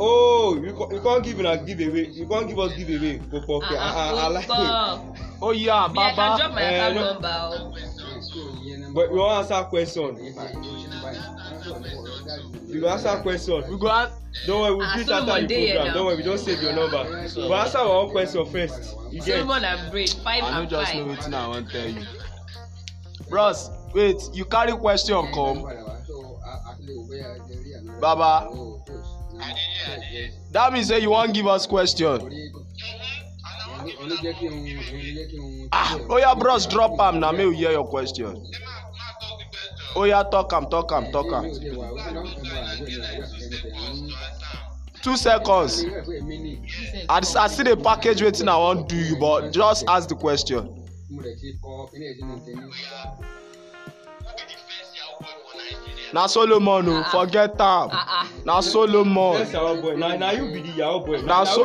Oh, 0.00 0.54
you, 0.56 0.72
you 0.94 1.00
can't 1.02 1.24
give 1.24 1.40
a 1.40 1.58
giveaway. 1.58 2.06
You 2.08 2.26
can't 2.26 2.48
give 2.48 2.58
us 2.58 2.72
giveaway. 2.76 3.18
Go 3.18 3.42
for 3.42 3.62
okay. 3.64 3.76
Uh-uh, 3.76 4.14
I, 4.16 4.24
I, 4.24 4.28
like 4.28 4.44
it. 4.48 5.34
Oh 5.42 5.52
yeah, 5.52 5.88
Me, 5.92 6.00
I 6.00 6.12
can 6.14 6.38
drop 6.38 6.40
Baba. 6.40 6.54
my 6.54 6.62
Eh, 6.62 6.92
no. 6.94 7.12
number. 7.12 7.28
oh. 7.30 7.74
But 8.94 9.12
we 9.12 9.18
want 9.18 9.50
answer 9.50 9.64
question 9.68 10.16
we 12.68 12.80
go 12.80 12.88
answer 12.88 13.16
question 13.22 13.62
we 13.70 13.78
go 13.78 13.88
ask 13.88 14.12
don't 14.46 14.60
worry 14.60 14.70
we 14.72 14.76
we'll 14.78 14.96
fit 14.98 15.08
after 15.10 15.46
the 15.46 15.72
program 15.72 15.94
don't 15.94 16.06
worry 16.06 16.16
we 16.16 16.22
don 16.22 16.38
save 16.38 16.62
your 16.62 16.72
number 16.74 17.02
we 17.04 17.42
go 17.48 17.54
answer 17.54 17.78
our 17.78 17.88
own 17.88 18.10
question 18.10 18.44
first 18.46 18.96
you 19.10 19.20
get. 19.22 19.40
solomon 19.40 19.64
and 19.64 19.90
braid 19.90 20.10
five 20.22 20.42
and 20.44 20.44
five. 20.44 20.54
i 20.54 20.62
no 20.64 20.66
just 20.70 20.94
know 20.94 21.04
wetin 21.06 21.34
i 21.34 21.48
wan 21.48 21.66
tell 21.68 21.88
you. 21.88 22.02
bros 23.28 23.70
wait 23.94 24.16
you 24.34 24.44
carry 24.44 24.72
question 24.72 25.16
come. 25.32 25.62
baba 28.00 28.48
that 30.52 30.72
mean 30.72 30.84
say 30.84 30.98
you 31.00 31.10
wan 31.10 31.32
give 31.32 31.46
us 31.46 31.66
question. 31.66 32.20
ah 35.72 35.94
oya 35.94 36.06
oh 36.10 36.18
yeah, 36.18 36.34
bros 36.34 36.66
drop 36.66 36.98
am 37.00 37.20
na 37.20 37.32
make 37.32 37.48
we 37.48 37.56
hear 37.56 37.70
your 37.70 37.86
question. 37.86 38.36
Oh 39.96 40.04
yeah, 40.04 40.22
talk 40.22 40.52
am, 40.52 40.66
talk 40.70 40.92
am, 40.92 41.10
talk 41.12 41.32
am. 41.32 41.44
Two 45.02 45.16
seconds. 45.16 45.84
I, 47.08 47.18
I 47.18 47.48
see 47.48 47.62
the 47.62 47.76
package 47.82 48.22
waiting 48.22 48.48
I 48.48 48.56
want 48.56 48.88
do 48.88 48.96
you, 48.96 49.16
but 49.16 49.50
just 49.52 49.84
ask 49.88 50.08
the 50.08 50.14
question. 50.16 50.74
Na 56.12 56.26
Solomon 56.26 56.88
o, 56.88 57.04
forget 57.10 57.50
am. 57.60 57.88
Ah 57.92 58.24
ah. 58.24 58.28
Na 58.44 58.60
Solomon. 58.60 59.38
Na 61.26 61.44
so-. 61.44 61.64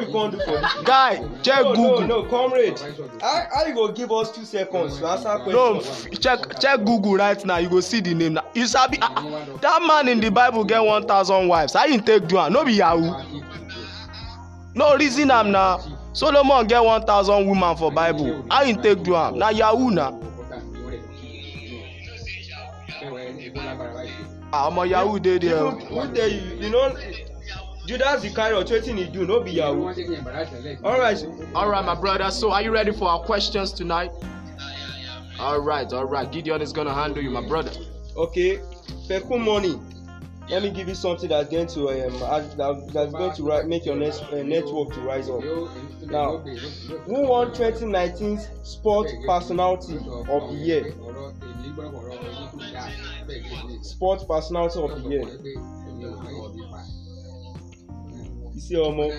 Guy, 0.84 1.22
check 1.42 1.64
no, 1.64 1.76
Google. 1.76 2.02
No, 2.02 2.22
no, 2.22 2.24
comrade. 2.30 2.80
How, 3.22 3.48
how 3.54 3.66
you 3.66 3.74
go 3.74 3.92
give 3.92 4.12
us 4.12 4.32
two 4.32 4.44
seconds 4.46 4.98
to 5.00 5.08
answer 5.08 5.30
question? 5.40 5.54
No, 5.54 5.82
check 6.20 6.60
check 6.60 6.84
Google 6.84 7.16
right 7.16 7.44
now. 7.46 7.58
You 7.58 7.70
go 7.70 7.80
see 7.80 8.02
the 8.02 8.14
name. 8.14 8.34
na. 8.34 8.42
You 8.54 8.68
sabi 8.68 8.98
ah, 9.02 9.14
ah, 9.16 9.58
that 9.62 9.82
man 9.88 10.08
in 10.10 10.20
the 10.20 10.30
Bible 10.30 10.64
get 10.66 10.80
one 10.84 11.08
thousand 11.08 11.48
wives. 11.48 11.74
How 11.74 11.86
you 11.86 12.02
take 12.02 12.28
do 12.28 12.38
am? 12.38 12.52
No 12.54 12.66
be 12.66 12.74
Yahoo. 12.74 13.14
No 14.76 14.96
reason 14.98 15.32
am 15.32 15.52
na. 15.52 15.80
Solomon 16.14 16.68
get 16.68 16.84
one 16.84 17.02
thousand 17.06 17.48
woman 17.48 17.76
for 17.78 17.92
Bible. 17.92 18.46
How 18.50 18.64
you 18.64 18.76
take 18.82 19.04
do 19.04 19.16
am? 19.16 19.38
Na 19.38 19.50
Yahoo 19.50 19.90
na. 19.92 20.12
Ah, 24.56 24.70
omo 24.70 24.88
Yahoo 24.88 25.20
dey 25.20 25.40
there. 25.40 25.56
O. 25.58 25.72
who 25.72 26.14
tell 26.14 26.30
you? 26.30 26.42
You 26.62 26.70
know, 26.70 26.96
Judas 27.88 28.24
Iscariot, 28.24 28.68
wetin 28.68 28.98
he 29.00 29.06
do? 29.06 29.26
No 29.26 29.40
be 29.40 29.52
Yahoo. 29.52 29.88
All 30.84 31.00
right. 31.00 31.26
All 31.56 31.70
right, 31.70 31.84
my 31.84 31.96
brother. 31.96 32.30
So, 32.30 32.52
are 32.52 32.62
you 32.62 32.70
ready 32.72 32.92
for 32.92 33.10
our 33.10 33.20
questions 33.22 33.72
tonight? 33.74 34.12
All 35.40 35.60
right, 35.60 35.92
all 35.92 36.06
right. 36.06 36.32
Gideon 36.32 36.62
is 36.62 36.72
gonna 36.72 36.94
handle 36.94 37.24
you, 37.24 37.32
my 37.32 37.42
brother. 37.48 37.72
Okay. 38.16 38.60
Peku 39.10 39.44
money. 39.44 39.80
Let 40.50 40.62
me 40.62 40.70
give 40.70 40.88
you 40.88 40.94
something 40.94 41.30
that's 41.30 41.50
going 41.50 41.66
to 41.68 41.90
um 41.90 42.20
that, 42.20 42.90
that's 42.94 43.12
going 43.12 43.34
to 43.34 43.44
ri- 43.50 43.66
make 43.66 43.86
your 43.88 43.96
next 43.96 44.22
uh, 44.24 44.44
network 44.44 44.94
to 44.94 45.00
rise 45.02 45.30
up. 45.30 45.42
Now, 46.06 46.38
Who 47.08 47.28
won 47.28 47.48
2019 47.54 48.40
Sport 48.62 49.08
Personality 49.26 49.96
of 49.96 50.52
the 50.52 50.58
Year? 50.62 50.94
Sport 53.82 54.28
Personality 54.28 54.80
of 54.80 55.04
the 55.04 55.10
Year. 55.10 55.26
See, 58.60 58.76
Omo. 58.76 59.10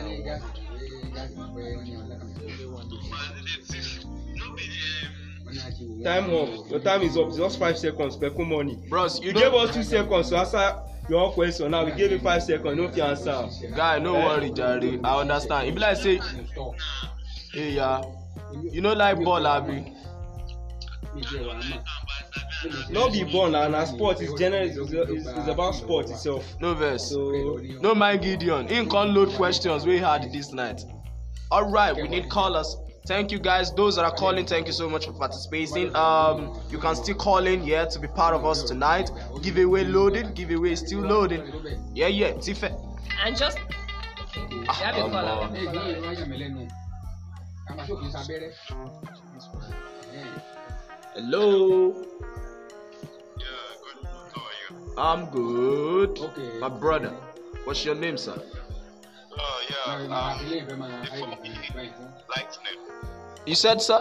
Time 6.02 6.24
up. 6.34 6.70
Your 6.70 6.80
time 6.80 7.02
is 7.02 7.16
up. 7.16 7.34
Just 7.34 7.58
five 7.58 7.78
seconds. 7.78 8.16
Peku 8.16 8.46
money. 8.46 8.78
Bros, 8.88 9.20
you 9.20 9.28
You 9.28 9.34
gave 9.34 9.54
us 9.54 9.74
two 9.74 9.82
seconds 9.82 10.30
to 10.30 10.36
answer 10.38 10.76
your 11.08 11.32
question. 11.32 11.70
Now 11.70 11.84
we 11.84 11.92
gave 11.92 12.10
you 12.12 12.18
five 12.18 12.42
seconds. 12.42 12.76
No 12.76 12.88
fit 12.88 12.98
answer. 13.04 13.48
guy, 13.76 13.98
no 13.98 14.14
worry, 14.14 14.50
Jare. 14.50 14.98
I 15.04 15.20
understand. 15.20 15.68
If 15.68 15.78
like 15.80 15.96
say, 15.96 16.20
hey, 17.52 17.72
yeah, 17.72 18.02
you 18.62 18.80
know 18.80 18.92
like 18.92 19.22
ball, 19.22 19.46
abi. 19.46 19.92
No 22.90 23.10
be 23.10 23.24
born 23.24 23.54
and 23.54 23.72
na 23.72 23.84
sport 23.84 24.20
is 24.20 24.32
general 24.34 24.62
is, 24.62 24.76
is, 24.78 25.26
is 25.26 25.48
about 25.48 25.74
sport 25.74 26.10
itself. 26.10 26.44
No 26.60 26.74
verse. 26.74 27.10
So 27.10 27.60
No 27.80 27.94
mind 27.94 28.22
Gideon. 28.22 28.66
Him 28.68 28.88
can 28.88 29.14
load 29.14 29.30
questions 29.30 29.84
we 29.86 29.98
had 29.98 30.32
this 30.32 30.52
night. 30.52 30.82
All 31.50 31.70
right, 31.70 31.94
we 31.94 32.08
need 32.08 32.28
callers. 32.30 32.76
Thank 33.06 33.30
you 33.30 33.38
guys. 33.38 33.70
Those 33.74 33.96
that 33.96 34.04
are 34.06 34.14
calling, 34.14 34.46
thank 34.46 34.66
you 34.66 34.72
so 34.72 34.88
much 34.88 35.04
for 35.06 35.12
participating. 35.12 35.94
Um, 35.94 36.58
you 36.70 36.78
can 36.78 36.96
still 36.96 37.14
call 37.14 37.46
in, 37.46 37.62
yeah, 37.62 37.84
to 37.84 37.98
be 37.98 38.08
part 38.08 38.34
of 38.34 38.46
us 38.46 38.62
tonight. 38.62 39.10
Giveaway 39.42 39.84
loaded. 39.84 40.34
Giveaway 40.34 40.74
still 40.74 41.00
loading. 41.00 41.42
Yeah, 41.94 42.06
yeah. 42.06 42.32
Tife. 42.32 42.64
And 43.24 43.36
just 43.36 43.58
okay. 43.58 44.54
You 44.54 44.64
have 44.64 44.96
a 44.96 45.02
Um, 45.04 45.10
caller. 45.10 45.48
Hello. 51.14 51.94
I'm 54.96 55.26
good. 55.30 56.18
Okay. 56.18 56.58
My 56.60 56.68
brother. 56.68 57.12
What's 57.64 57.84
your 57.84 57.94
name, 57.94 58.16
sir? 58.16 58.40
Oh, 59.36 59.60
yeah. 59.68 59.94
Um, 59.94 60.08
lightning. 62.28 62.78
You 63.46 63.54
said, 63.54 63.82
sir? 63.82 64.00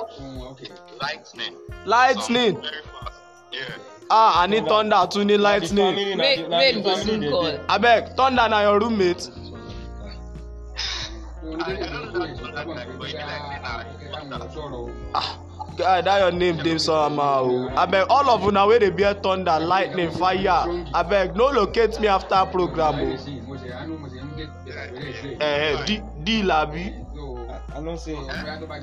Lightning. 1.02 1.56
Lightning. 1.86 2.56
Very 2.62 2.82
fast. 2.84 3.20
Yeah. 3.52 3.76
Ah, 4.10 4.42
I 4.44 4.48
need 4.48 4.66
thunder 4.68 5.08
to 5.10 5.26
need 5.26 5.38
lightning. 5.40 5.96
the 5.96 6.82
go 6.84 6.96
family 6.96 7.04
soon 7.04 7.32
call. 7.32 7.58
Abeg, 7.70 8.16
thunder 8.16 8.48
na 8.50 8.62
your 8.62 8.80
roommate. 8.80 9.30
Ah, 15.16 15.40
guy, 15.78 16.02
that 16.02 16.20
your 16.20 16.32
name 16.32 16.58
dey 16.58 16.78
somehow. 16.78 17.44
o. 17.46 17.70
Abeg, 17.76 18.06
all 18.10 18.30
of 18.30 18.44
una 18.46 18.66
wey 18.68 18.80
dey 18.80 18.90
bear 18.90 19.14
thunder, 19.16 19.60
lightning, 19.60 20.12
fire. 20.12 20.66
Abeg, 20.94 21.36
no 21.36 21.48
locate 21.50 22.00
me 22.00 22.08
after 22.08 22.46
program 22.52 22.96
o. 22.96 23.18
Eh, 25.40 25.76
eh, 25.76 25.86
de- 25.86 26.04
deal 26.24 26.52
abi? 26.52 26.94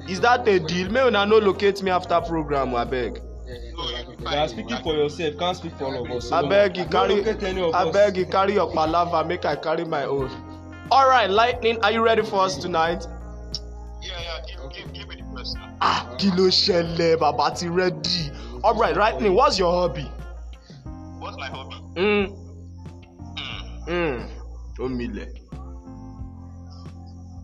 Is 0.09 0.21
that 0.21 0.47
a 0.49 0.59
deal? 0.61 0.91
Make 0.91 1.05
una 1.07 1.25
no 1.27 1.39
locate 1.39 1.83
me 1.83 1.91
after 1.91 2.21
program, 2.21 2.71
abeg. 2.73 3.21
you 3.47 4.27
are 4.27 4.49
speaking 4.49 4.77
for 4.83 4.95
yourself 4.95 5.37
can't 5.39 5.57
speak 5.57 5.73
for 5.77 5.85
all 5.87 6.05
of 6.05 6.11
us. 6.11 6.31
Abeg 6.31 6.77
you 6.77 6.85
carry 6.87 7.23
abeg 7.23 8.17
you 8.17 8.27
carry 8.27 8.55
your 8.55 8.71
palava 8.71 9.27
make 9.27 9.45
i 9.45 9.57
carry 9.57 9.85
my 9.85 10.05
own. 10.05 10.31
alright 10.93 11.31
lightning 11.31 11.79
are 11.83 11.91
you 11.93 12.03
ready 12.03 12.23
for 12.23 12.41
us 12.43 12.57
tonight. 12.59 13.07
Yeah, 14.03 14.13
yeah. 14.23 14.69
Give, 14.73 14.93
give, 14.93 15.09
give. 15.09 15.10
Ah 15.81 16.07
kí 16.19 16.31
ló 16.37 16.49
ṣẹlẹ̀ 16.51 17.17
bàbá 17.21 17.51
ti 17.55 17.69
ready. 17.69 18.31
alright 18.65 18.97
lightning 18.97 19.35
what's 19.35 19.59
your 19.59 19.73
hobby. 19.73 20.07
What's 21.21 21.37
my 21.39 21.49
hobby? 21.49 21.77
Mm, 21.97 22.27
Hmm. 23.87 23.93
mm, 23.93 24.29
omilẹ. 24.79 25.27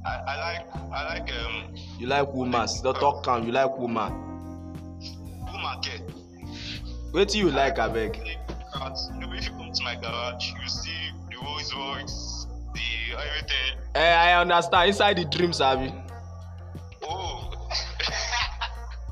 I, 0.07 0.14
I 0.33 0.35
like 0.44 0.66
I 0.92 1.14
like 1.14 1.31
um 1.35 1.75
You 1.99 2.07
like 2.07 2.33
woman. 2.33 2.68
Don't 2.83 2.94
talk 3.01 3.25
calm. 3.25 3.44
You 3.46 3.53
like 3.53 3.77
woman. 3.79 4.12
woman 5.53 5.81
care. 5.83 6.01
Do 7.12 7.38
you 7.38 7.51
like, 7.51 7.77
abeg? 7.77 8.14
If 8.16 9.44
you 9.44 9.51
come 9.51 9.72
to 9.72 9.83
my 9.83 9.94
garage, 9.96 10.53
you 10.62 10.68
see 10.68 11.11
the 11.31 11.37
Rolls 11.42 11.75
Royce, 11.75 12.46
the 12.75 13.16
everything. 13.18 13.79
Eh, 13.94 14.14
I 14.14 14.40
understand. 14.40 14.88
Inside 14.88 15.16
the 15.16 15.25
dreams, 15.25 15.61
abi. 15.61 15.92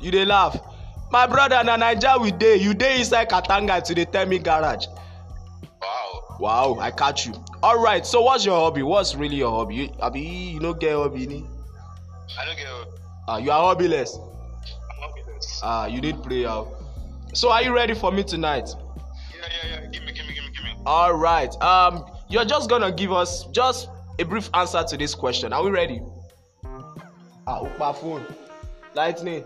You 0.04 0.10
dey 0.10 0.26
laugh. 0.26 0.60
My 1.10 1.26
brother, 1.26 1.62
na 1.64 1.78
Naija 1.78 2.20
we 2.20 2.30
dey. 2.30 2.56
You 2.56 2.74
dey 2.74 2.98
inside 2.98 3.30
Katanga 3.30 3.82
to 3.84 3.94
dey 3.94 4.04
tell 4.04 4.26
me 4.26 4.38
garage. 4.38 4.86
wow. 5.80 6.36
Wow, 6.38 6.78
I 6.78 6.90
catch 6.90 7.26
you. 7.26 7.32
All 7.62 7.80
right. 7.82 8.04
So, 8.04 8.20
what's 8.20 8.44
your 8.44 8.56
hobby? 8.60 8.82
What's 8.82 9.14
really 9.14 9.36
your 9.36 9.50
hobby? 9.50 9.74
You, 9.76 9.88
abi, 10.00 10.20
you 10.20 10.60
no 10.60 10.74
get 10.74 10.92
hobby, 10.94 11.26
ni? 11.26 11.46
I 12.38 12.44
don't 12.44 12.56
get 12.56 12.66
it. 12.66 12.88
Ah, 13.28 13.38
you 13.38 13.50
are 13.50 13.74
hobbyless. 13.74 14.18
I'm 15.02 15.34
this. 15.34 15.60
Ah, 15.62 15.86
you 15.86 16.02
need 16.02 16.22
prayer. 16.22 16.64
So, 17.32 17.50
are 17.50 17.62
you 17.62 17.74
ready 17.74 17.94
for 17.94 18.12
me 18.12 18.24
tonight? 18.24 18.68
Yeah, 19.32 19.46
yeah, 19.70 19.80
yeah. 19.80 19.86
Give 19.90 20.02
me, 20.04 20.12
give 20.12 20.26
me, 20.26 20.34
give 20.34 20.44
me, 20.44 20.50
give 20.54 20.64
me. 20.64 20.74
All 20.84 21.14
right. 21.14 21.54
Um, 21.62 22.04
you're 22.28 22.44
just 22.44 22.68
gonna 22.68 22.92
give 22.92 23.10
us 23.12 23.44
just 23.52 23.88
a 24.18 24.24
brief 24.24 24.50
answer 24.52 24.82
to 24.84 24.96
this 24.98 25.14
question. 25.14 25.54
Are 25.54 25.62
we 25.64 25.70
ready? 25.70 26.02
Ah, 27.46 27.60
Ukpa 27.62 27.94
phone. 27.96 28.26
Lightning. 28.94 29.44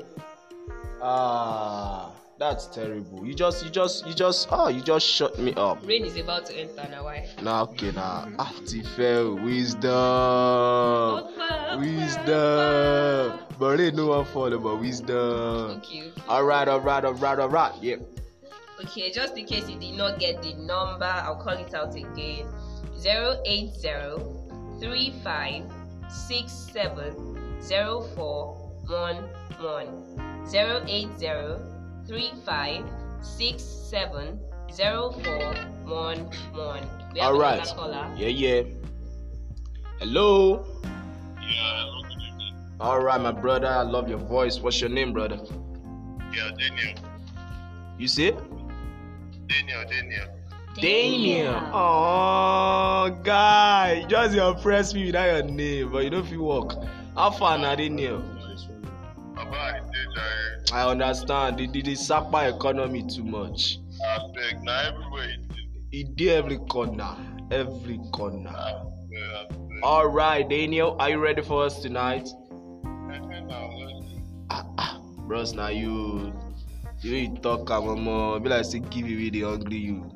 Ah, 1.01 2.11
that's 2.39 2.67
terrible. 2.67 3.25
You 3.25 3.35
just, 3.35 3.65
you 3.65 3.71
just, 3.71 4.05
you 4.07 4.15
just, 4.15 4.49
oh, 4.51 4.69
you 4.69 4.81
just 4.81 5.07
shut 5.07 5.39
me 5.39 5.55
up. 5.55 5.79
Rain 5.87 6.05
is 6.05 6.17
about 6.17 6.47
to 6.47 6.57
enter 6.57 6.89
now. 6.91 7.05
Why? 7.05 7.29
Nah, 7.43 7.63
okay, 7.63 7.93
nah. 7.93 8.27
Ah, 8.39 8.53
Tifel, 8.65 9.41
wisdom, 9.43 11.25
wisdom. 11.81 13.39
But 13.59 13.81
ain't 13.81 13.95
no 13.97 14.09
one 14.09 14.25
follow, 14.27 14.59
but 14.59 14.81
wisdom. 14.81 15.79
Okay. 15.79 16.09
okay. 16.09 16.23
All 16.29 16.45
right, 16.45 16.67
all 16.67 16.81
right, 16.81 17.05
all 17.05 17.15
right, 17.15 17.39
all 17.39 17.49
right. 17.49 17.73
Yeah. 17.81 17.97
Okay, 18.81 19.11
just 19.11 19.37
in 19.37 19.45
case 19.47 19.69
you 19.69 19.79
did 19.79 19.97
not 19.97 20.19
get 20.19 20.43
the 20.43 20.55
number, 20.55 21.05
I'll 21.05 21.37
call 21.37 21.57
it 21.59 21.75
out 21.75 21.95
again. 21.95 22.47
080 23.05 23.71
35 24.81 25.65
67 26.09 27.15
0411. 27.69 30.28
080 30.53 31.59
35 32.07 32.85
67 33.21 34.41
0411. 34.71 36.29
We 37.13 37.21
have 37.21 37.35
All 37.35 37.41
another 37.41 37.59
right. 37.61 37.65
caller. 37.77 38.11
Yeah, 38.17 38.29
yeah. 38.29 38.63
Hello. 40.01 40.65
Yeah, 41.41 41.51
hello, 41.51 42.03
good 42.03 42.13
evening. 42.13 42.55
All 42.81 43.01
right, 43.01 43.21
my 43.21 43.33
brother. 43.33 43.67
I 43.67 43.83
love 43.83 44.09
your 44.09 44.19
voice. 44.19 44.61
What's 44.61 44.81
your 44.81 44.91
name, 44.91 45.13
brother? 45.13 45.39
Yeah, 46.33 46.51
Daniel. 46.59 46.95
You 47.99 48.09
say? 48.09 48.31
Daniel, 49.49 49.85
Daniel. 49.89 50.27
Daniel. 50.81 51.61
Oh, 51.75 53.11
guy. 53.25 54.05
Just 54.09 54.35
you 54.35 54.43
impress 54.43 54.95
me 54.95 55.07
without 55.07 55.27
your 55.27 55.43
name, 55.43 55.91
but 55.91 56.05
you 56.05 56.11
don't 56.11 56.27
feel 56.27 56.45
work. 56.45 56.73
How 57.17 57.31
far 57.33 57.59
now, 57.59 57.75
Daniel? 57.75 58.23
I 60.73 60.83
did, 60.83 60.91
understand. 60.91 61.59
The, 61.59 61.67
the, 61.67 61.83
the 61.83 61.95
Sapa 61.95 62.49
economy 62.55 63.03
too 63.07 63.25
much. 63.25 63.79
I 64.05 64.19
beg, 64.35 64.63
now 64.63 64.81
everywhere 64.89 65.31
it. 65.31 65.41
It 65.93 66.17
did 66.17 66.29
every 66.29 66.59
corner. 66.59 67.17
Every 67.51 67.99
corner. 68.13 68.51
I 68.51 68.83
beg, 69.11 69.23
I 69.23 69.47
beg. 69.53 69.81
All 69.83 70.09
right, 70.09 70.49
Daniel. 70.49 70.97
Are 70.99 71.11
you 71.11 71.19
ready 71.19 71.43
for 71.43 71.65
us 71.65 71.81
tonight? 71.81 72.29
Eh, 72.29 73.19
now, 73.41 73.71
let's 73.79 74.07
do 74.07 74.21
Ah, 74.51 74.67
ah. 74.79 75.01
Bros, 75.27 75.55
now 75.55 75.69
you. 75.69 76.33
You 77.01 77.15
you 77.15 77.37
talk, 77.37 77.69
mama. 77.69 78.41
Be 78.41 78.49
like, 78.49 78.65
say, 78.65 78.81
give 78.81 79.07
away 79.07 79.31
the 79.31 79.43
hungry 79.43 79.77
you. 79.77 80.11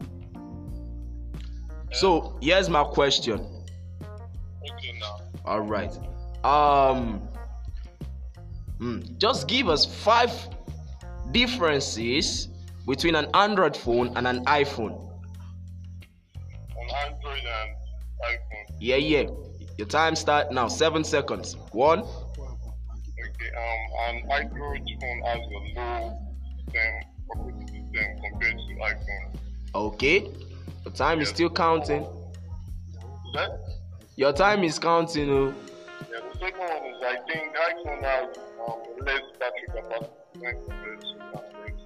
So, 1.93 2.39
here's 2.43 2.69
my 2.69 2.85
question. 2.85 3.35
Okay, 3.41 4.93
now. 5.01 5.19
All 5.45 5.61
right. 5.61 5.93
Um. 6.45 7.23
Hmm, 8.83 9.01
just 9.19 9.47
give 9.47 9.69
us 9.69 9.87
five 9.87 10.33
differences 11.31 12.49
between 12.87 13.15
an 13.15 13.27
Android 13.33 13.77
phone 13.77 14.17
and 14.17 14.27
an 14.27 14.45
iPhone. 14.47 14.99
On 16.77 16.91
Android 17.07 17.39
and 17.39 17.71
iPhone. 18.27 18.77
Yeah, 18.81 18.97
yeah. 18.97 19.31
Your 19.79 19.87
time 19.87 20.17
start 20.17 20.51
now. 20.53 20.67
Seven 20.67 21.05
seconds. 21.05 21.57
One. 21.71 22.01
Okay, 22.01 23.51
um, 23.57 23.81
an 24.09 24.31
Android 24.33 24.83
phone 25.01 25.23
has 25.27 25.39
a 25.39 25.79
low 25.79 26.19
system 26.67 27.13
operating 27.31 27.69
system 27.69 28.07
compared 28.21 28.59
to 28.59 28.75
iPhone. 28.83 29.39
Okay. 29.75 30.31
Your 30.85 30.93
time 30.93 31.21
is 31.21 31.29
still 31.29 31.51
counting. 31.51 32.05
That? 33.35 33.61
Your 34.17 34.33
time 34.33 34.65
is 34.65 34.79
counting. 34.79 35.31
Oh. 35.31 35.55
Yeah, 36.11 36.21
the 36.33 36.39
second 36.39 36.59
one 36.59 36.85
is 36.87 37.03
I 37.03 37.17
think 37.27 37.55
iPhone 37.55 38.03
has 38.03 38.37
less 39.05 39.23
battery 39.39 39.69
capacity 39.69 39.91
when 40.41 40.55
compared 40.65 41.01
to 41.03 41.11
Android. 41.35 41.77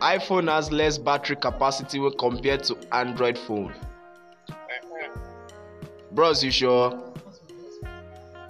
iPhone 0.00 0.48
has 0.50 0.70
less 0.72 0.98
battery 0.98 1.36
capacity 1.36 1.98
when 1.98 2.12
compared 2.16 2.64
to 2.64 2.76
Android 2.92 3.38
phone. 3.38 3.74
Bros, 6.12 6.42
you 6.42 6.50
sure? 6.50 6.98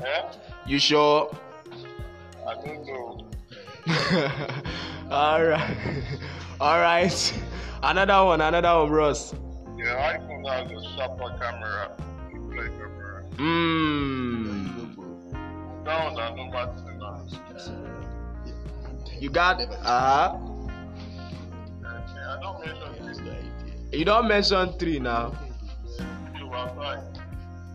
Eh? 0.03 0.23
You 0.67 0.79
sure? 0.79 1.31
I 2.47 2.55
don't 2.55 2.87
know. 2.87 3.31
All 5.11 5.45
right. 5.45 5.77
All 6.61 6.81
right. 6.81 7.43
Another 7.83 8.25
one, 8.25 8.41
another 8.41 8.81
one, 8.81 8.89
bros. 8.89 9.35
Yeah, 9.77 10.19
iPhone 10.19 10.49
has 10.49 10.71
a 10.71 10.75
display 10.75 11.39
camera. 11.39 11.97
Mmm. 13.37 14.80
You 19.21 19.29
got 19.29 19.61
uh 19.61 20.39
I 21.85 22.39
don't 22.41 22.65
mention 22.65 23.07
this. 23.07 23.19
you 23.93 24.05
don't 24.05 24.29
mention 24.29 24.73
three 24.79 24.99
now. 25.01 25.33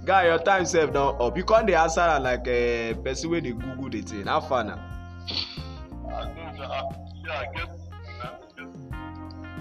Guy, 0.06 0.28
your 0.28 0.39
time 0.39 0.65
self 0.65 0.93
don 0.93 1.21
up. 1.21 1.36
You 1.38 1.43
can't 1.43 1.67
dey 1.67 1.73
answer 1.75 1.99
am 2.01 2.23
like 2.23 2.47
a 2.47 2.93
person 3.04 3.32
wey 3.32 3.41
dey 3.41 3.51
Google 3.51 3.89
the 3.89 4.01
thing. 4.01 4.25
How 4.28 4.39
far 4.39 4.63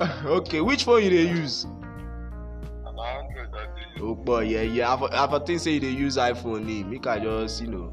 guess. 0.01 0.25
okay, 0.25 0.61
which 0.61 0.85
phone 0.85 1.03
you 1.03 1.11
dey 1.11 1.29
use? 1.29 1.65
Did. 1.65 1.73
Oh 4.01 4.15
yeah, 4.41 4.63
yeah. 4.63 4.93
I 4.95 4.97
for, 4.99 5.41
think 5.41 5.61
say 5.61 5.73
you 5.73 5.81
dey 5.81 5.91
use 5.91 6.17
iPhone 6.17 6.65
name. 6.67 6.91
Make 6.91 7.07
I 7.07 7.19
just, 7.19 7.61
you 7.61 7.69
know. 7.69 7.93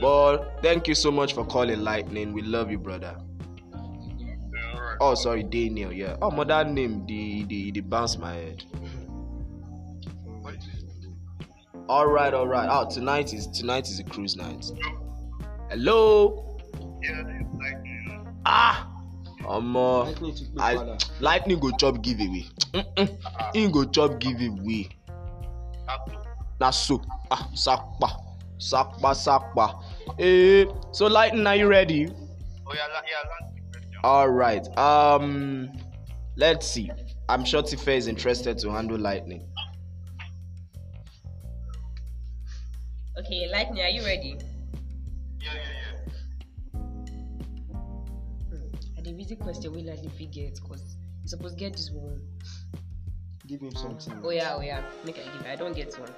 But 0.00 0.62
thank 0.62 0.86
you 0.86 0.94
so 0.94 1.10
much 1.10 1.34
for 1.34 1.44
calling 1.44 1.82
Lightning. 1.82 2.32
We 2.32 2.42
love 2.42 2.70
you, 2.70 2.78
brother. 2.78 3.16
Yeah, 4.18 4.74
alright. 4.74 4.96
Oh, 5.00 5.14
sorry, 5.14 5.42
Daniel. 5.42 5.92
Yeah. 5.92 6.16
Oh, 6.22 6.30
my 6.30 6.44
that 6.44 6.70
name, 6.70 7.04
the 7.06 7.44
the 7.44 7.70
the 7.72 7.80
bounce 7.80 8.16
my 8.18 8.34
head. 8.34 8.64
All 11.88 12.06
right, 12.06 12.34
all 12.34 12.46
right. 12.46 12.68
Oh, 12.70 12.86
tonight 12.88 13.32
is 13.32 13.46
tonight 13.46 13.88
is 13.88 13.98
a 13.98 14.04
cruise 14.04 14.36
night. 14.36 14.66
Hello. 15.70 16.58
Yeah, 17.02 17.22
it's 17.26 17.48
like, 17.58 17.76
you 17.84 18.08
know, 18.08 18.26
Ah. 18.44 18.90
Omo. 19.44 20.04
Lightning 20.04 20.34
ti 20.34 20.44
pé 20.44 20.60
I 20.60 20.98
lightning 21.20 21.58
go 21.58 21.70
chop 21.70 22.02
giveaway. 22.02 22.44
Mm-mm. 22.74 23.54
Him 23.54 23.70
go 23.70 23.84
chop 23.84 24.18
giveaway. 24.20 24.88
That's 26.58 26.76
so. 26.76 27.00
Ah, 27.30 27.48
sakpa. 27.54 28.27
Sakpa, 28.58 29.14
sakpa. 29.14 29.82
Eh, 30.18 30.64
so 30.92 31.06
lightning, 31.06 31.46
are 31.46 31.56
you 31.56 31.68
ready? 31.68 32.08
Oh, 32.66 32.74
yeah, 32.74 32.86
la- 32.92 33.02
yeah, 33.06 33.22
last. 33.28 34.04
All 34.04 34.28
right. 34.28 34.78
Um, 34.78 35.70
let's 36.36 36.66
see. 36.66 36.90
I'm 37.28 37.44
sure 37.44 37.62
Tife 37.62 37.88
is 37.88 38.06
interested 38.06 38.58
to 38.58 38.70
handle 38.70 38.98
lightning. 38.98 39.44
Okay, 43.18 43.48
Lightning, 43.50 43.82
are 43.82 43.88
you 43.88 44.04
ready? 44.04 44.38
Yeah, 45.42 45.54
yeah, 45.54 45.60
yeah. 48.52 48.60
I 48.96 49.02
the 49.02 49.10
easy 49.10 49.34
question 49.34 49.72
we 49.72 49.82
like 49.82 50.04
if 50.04 50.20
you 50.20 50.28
get 50.28 50.54
because 50.54 50.96
you 51.22 51.28
supposed 51.28 51.58
to 51.58 51.64
get 51.64 51.72
this 51.72 51.90
one. 51.90 52.20
Give 53.48 53.60
him 53.60 53.74
something. 53.74 54.20
Oh 54.22 54.30
yeah, 54.30 54.54
oh 54.54 54.60
yeah. 54.60 54.82
Make 55.04 55.18
I 55.18 55.24
give 55.24 55.40
it. 55.40 55.46
I 55.48 55.56
don't 55.56 55.74
get 55.74 55.98
one. 55.98 56.14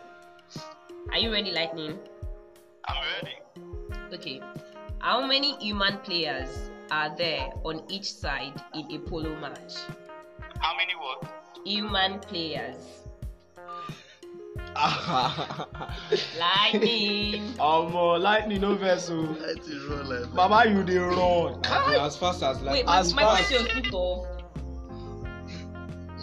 Are 1.10 1.18
you 1.18 1.32
ready, 1.32 1.52
Lightning? 1.52 1.98
I'm 2.86 2.96
ready. 3.22 3.36
Okay. 4.14 4.40
How 5.00 5.26
many 5.26 5.56
human 5.56 5.98
players 5.98 6.70
are 6.90 7.14
there 7.16 7.50
on 7.64 7.82
each 7.88 8.12
side 8.12 8.60
in 8.74 8.90
a 8.92 8.98
polo 8.98 9.34
match? 9.40 9.74
How 10.58 10.76
many 10.76 10.94
what? 10.94 11.24
Human 11.64 12.18
players. 12.20 12.76
Lightning. 16.38 17.42
omo 17.58 18.18
lightning 18.20 18.60
no 18.60 18.74
vex 18.74 19.10
o 19.10 19.14
Let 19.40 19.58
it 19.58 19.88
roll 19.88 20.04
like 20.04 20.20
that. 20.20 20.34
baba 20.34 20.68
you 20.70 20.82
dey 20.84 20.98
run 20.98 21.60
Abi, 21.66 21.96
as 21.96 22.16
fast 22.16 22.42
as 22.42 22.60
like 22.62 22.74
Wait, 22.74 22.86
my, 22.86 22.98
as 23.00 23.14
my 23.14 23.22
fast- 23.22 23.48
question 23.48 23.82
took 23.82 23.92
off. 23.94 24.26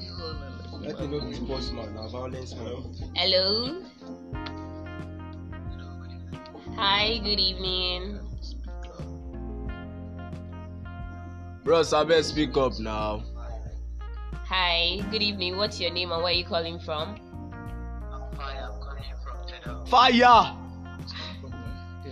You 0.01 0.11
roll 0.19 0.79
let 0.81 0.99
me 0.99 1.07
know 1.07 1.25
be 1.27 1.33
sports 1.35 1.71
man 1.71 1.93
na 1.95 2.07
violence 2.07 2.55
man. 2.55 2.83
Hello. 3.15 3.81
Hi, 6.77 7.17
good 7.23 7.39
evening. 7.39 8.19
bros 11.63 11.91
abeg 11.93 12.23
speak 12.23 12.55
up 12.57 12.79
now 12.79 13.21
Hi, 14.49 15.01
good 15.11 15.21
evening. 15.21 15.57
What's 15.57 15.77
your 15.81 15.91
name 15.91 16.11
and 16.13 16.23
where 16.23 16.31
are 16.31 16.35
you 16.35 16.45
calling 16.45 16.79
from? 16.79 17.15
fire 19.87 20.55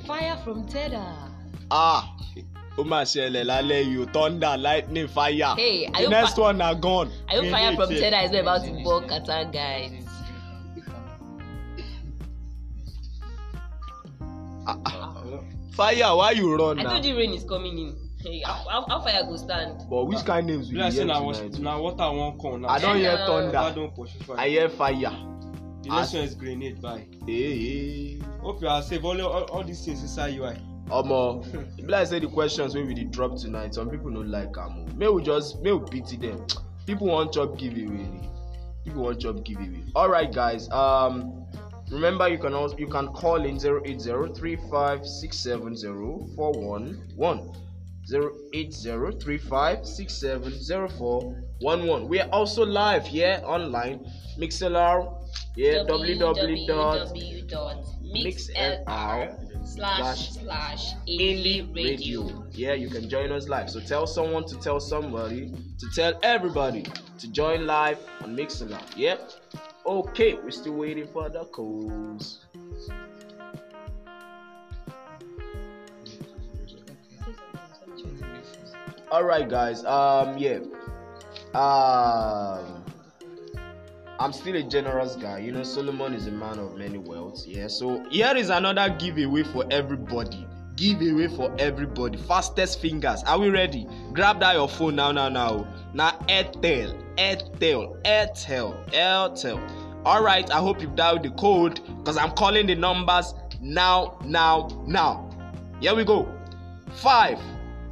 Fire 0.06 0.38
from 0.44 0.66
Teda. 0.68 1.06
ah 1.72 2.04
ó 2.78 2.84
mà 2.84 3.02
ṣẹlẹ̀ 3.04 3.44
lálẹ́ 3.50 3.84
yìí 3.90 4.02
o 4.04 4.06
thunder 4.14 4.58
lightning 4.58 5.08
fire 5.08 5.56
Hey, 5.58 5.88
are 5.94 6.04
the 6.04 6.10
next 6.10 6.38
one 6.38 6.58
na 6.58 6.74
gone. 6.74 7.10
I 7.30 7.36
hope 7.38 7.50
Fire 7.52 7.76
from 7.76 7.90
Teda 7.90 8.24
is 8.26 8.32
not 8.32 8.42
about 8.42 8.62
to 8.66 8.72
bug 8.84 9.04
Qatar 9.12 9.44
guys. 9.54 10.05
Fire 15.76 16.16
why 16.16 16.32
you 16.32 16.56
run 16.56 16.80
I 16.80 16.84
now 16.84 16.90
told 16.92 17.06
you 17.06 17.18
rain 17.18 17.34
is 17.34 17.44
coming 17.44 17.78
in. 17.78 17.96
Hey, 18.24 18.42
how, 18.44 18.86
how, 18.88 19.02
fire 19.02 19.24
go 19.24 19.36
stand? 19.36 19.84
but 19.90 20.06
which 20.06 20.26
kind 20.26 20.48
names 20.48 20.72
we 20.72 20.78
dey 20.80 20.90
hear 20.90 21.02
tonight 21.02 21.60
na 21.60 21.80
water 21.80 22.12
wan 22.12 22.40
come 22.40 22.62
now. 22.62 22.70
i 22.70 22.80
don 22.80 22.98
hear 22.98 23.18
thunder 23.18 23.92
i 24.38 24.48
hear 24.50 24.70
fire 24.70 25.12
The 25.84 25.90
next 25.90 26.14
one 26.14 26.24
is 26.24 26.34
grenade 26.34 26.82
bye. 26.82 27.06
hey, 27.28 27.58
hey. 27.60 28.20
Hope 28.42 28.62
you 28.62 28.68
are 28.68 28.82
safe. 28.82 29.04
All, 29.04 29.22
all, 29.22 29.44
all 29.44 29.64
these 29.64 29.86
things 29.86 30.02
inside 30.02 30.34
UI. 30.34 30.58
omo 30.90 31.46
e 31.78 31.82
be 31.82 31.88
like 31.88 32.08
say 32.08 32.20
the 32.20 32.28
questions 32.28 32.74
wey 32.76 32.84
we 32.84 32.94
dey 32.96 33.04
drop 33.04 33.38
tonight 33.38 33.74
some 33.76 33.90
people 33.90 34.10
no 34.10 34.22
like 34.22 34.58
am 34.58 34.78
o 34.80 34.86
make 34.96 35.10
we 35.12 35.22
just 35.22 35.62
make 35.62 35.74
we 35.74 36.00
pity 36.02 36.18
them 36.18 36.44
people 36.88 37.08
wan 37.08 37.32
chop 37.32 37.58
giveaway 37.58 38.08
people 38.84 39.04
wan 39.04 39.20
chop 39.20 39.44
giveaway 39.44 39.84
alright 39.96 40.32
guys 40.34 40.70
um 40.72 41.46
remember 41.92 42.28
you 42.28 42.38
can 42.38 42.54
also 42.54 42.78
you 42.78 42.88
can 42.88 43.08
call 43.10 43.46
in 43.46 43.60
zero 43.60 43.82
eight 43.86 44.02
zero 44.02 44.32
three 44.34 44.58
five 44.70 45.06
six 45.06 45.38
seven 45.38 45.76
zero 45.76 46.28
four 46.36 46.52
one 46.52 47.02
one 47.16 47.52
zero 48.08 48.32
eight 48.54 48.74
zero 48.74 49.12
three 49.12 49.38
five 49.38 49.86
six 49.86 50.14
seven 50.14 50.52
zero 50.62 50.88
four 50.90 51.36
one 51.60 51.86
one 51.88 52.08
we 52.08 52.20
are 52.20 52.30
also 52.30 52.66
live 52.66 53.06
here 53.06 53.42
online 53.46 54.00
mixlr 54.38 55.12
yeah 55.56 55.84
www 55.88 57.86
www.mixlr 58.16 59.66
slash 59.66 60.32
slash 60.32 60.94
indie 61.08 61.76
radio. 61.76 62.46
Yeah, 62.52 62.74
you 62.74 62.90
can 62.90 63.10
join 63.10 63.32
us 63.32 63.48
live. 63.50 63.70
So 63.70 63.80
tell 63.80 64.06
someone 64.08 64.46
to 64.46 64.56
tell 64.58 64.80
somebody 64.80 65.52
to 65.80 65.88
tell 65.96 66.14
everybody 66.24 66.84
to 67.20 67.28
join 67.32 67.66
live 67.66 68.00
on 68.22 68.36
Mixlr 68.36 68.80
Yeah. 68.96 69.18
Okay, 69.86 70.34
we're 70.34 70.50
still 70.50 70.74
waiting 70.74 71.08
for 71.08 71.30
the 71.30 71.46
calls. 71.46 72.46
All 79.12 79.24
right, 79.24 79.48
guys. 79.48 79.86
Um, 79.86 80.38
yeah. 80.40 80.60
Um, 81.54 82.84
I'm 84.20 84.34
still 84.34 84.56
a 84.56 84.64
generous 84.64 85.16
guy. 85.16 85.40
You 85.40 85.52
know, 85.52 85.64
Solomon 85.64 86.14
is 86.14 86.26
a 86.26 86.32
man 86.32 86.58
of 86.58 86.76
many 86.78 86.98
wealths. 86.98 87.46
Yeah. 87.46 87.68
So 87.68 88.04
here 88.10 88.36
is 88.36 88.50
another 88.50 88.90
giveaway 88.90 89.44
for 89.44 89.66
everybody. 89.70 90.45
Giveaway 90.76 91.28
for 91.28 91.54
everybody. 91.58 92.18
Fastest 92.18 92.82
fingers. 92.82 93.24
Are 93.24 93.40
we 93.40 93.50
ready? 93.50 93.88
Grab 94.14 94.40
that 94.42 94.56
your 94.56 94.68
phone 94.68 94.96
now, 94.96 95.12
now, 95.12 95.30
now. 95.30 95.68
Now, 95.94 96.12
Airtel, 96.28 97.02
Airtel, 97.18 98.02
Airtel, 98.04 98.92
Airtel. 98.92 100.06
All 100.06 100.22
right. 100.24 100.50
I 100.52 100.58
hope 100.58 100.82
you've 100.82 100.96
dialed 100.96 101.24
the 101.24 101.32
code 101.32 101.80
because 102.00 102.18
I'm 102.18 102.32
calling 102.32 102.68
the 102.68 102.76
numbers 102.76 103.34
now, 103.62 104.20
now, 104.26 104.68
now. 104.86 105.30
Here 105.80 105.96
we 105.96 106.04
go. 106.04 106.28
Five, 106.96 107.40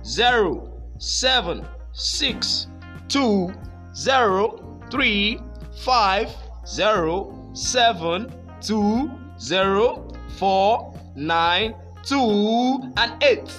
zero, 0.04 0.72
seven, 0.98 1.66
six, 1.94 2.68
two, 3.08 3.54
zero, 3.96 4.80
three, 4.92 5.40
five, 5.84 6.30
zero, 6.68 7.50
seven, 7.54 8.32
two, 8.62 9.10
zero, 9.40 10.08
four, 10.38 10.94
nine, 11.16 11.76
two, 12.04 12.92
and 12.98 13.24
eight. 13.24 13.52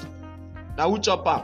Now 0.76 0.90
who 0.90 0.98
chop 0.98 1.26
am? 1.26 1.42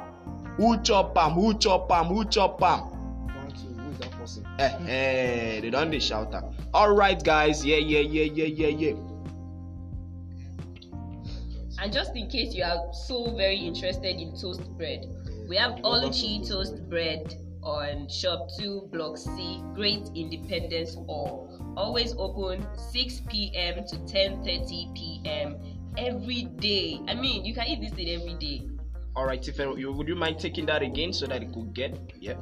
Who 0.56 0.80
chop 0.82 1.16
am? 1.16 1.32
Who 1.32 1.54
chop 1.54 1.90
am? 1.90 2.06
Who 2.06 2.24
chop 2.26 2.62
am? 2.62 2.80
One, 2.80 3.50
two, 3.50 3.68
who 3.80 3.90
is 3.90 3.98
that 3.98 4.10
person? 4.12 4.46
Eh, 4.58 4.76
eh, 4.88 5.60
they 5.60 5.70
don 5.70 5.90
dey 5.90 5.98
shout 5.98 6.34
am. 6.34 6.44
Alright 6.74 7.22
guys, 7.24 7.64
yeah, 7.64 7.76
yeah, 7.76 8.00
yeah, 8.00 8.24
yeah, 8.24 8.44
yeah, 8.46 8.68
yeah. 8.68 8.96
And 11.82 11.92
just 11.92 12.14
in 12.14 12.28
case 12.28 12.54
you 12.54 12.62
are 12.62 12.92
so 12.92 13.34
very 13.36 13.56
interested 13.56 14.20
in 14.20 14.36
toast 14.38 14.70
bread, 14.76 15.06
we 15.48 15.56
have 15.56 15.72
Oluchi 15.82 16.46
toast 16.46 16.88
bread 16.90 17.34
on 17.62 18.06
shop 18.08 18.48
2 18.58 18.88
block 18.92 19.16
C, 19.16 19.62
Great 19.74 20.08
Independence 20.14 20.94
Hall. 20.94 21.48
Always 21.76 22.14
open 22.18 22.66
6 22.92 23.22
p.m. 23.28 23.84
to 23.86 23.96
10:30 23.96 24.94
p.m. 24.94 25.56
every 25.96 26.44
day. 26.58 27.00
I 27.08 27.14
mean, 27.14 27.44
you 27.44 27.54
can 27.54 27.66
eat 27.66 27.80
this 27.80 27.92
thing 27.92 28.08
every 28.10 28.34
day. 28.34 28.62
Alright, 29.16 29.42
Tiffany, 29.42 29.80
you- 29.80 29.92
would 29.92 30.08
you 30.08 30.14
mind 30.14 30.38
taking 30.38 30.66
that 30.66 30.82
again 30.82 31.12
so 31.12 31.26
that 31.26 31.42
it 31.42 31.52
could 31.52 31.74
get? 31.74 31.98
Yeah. 32.20 32.34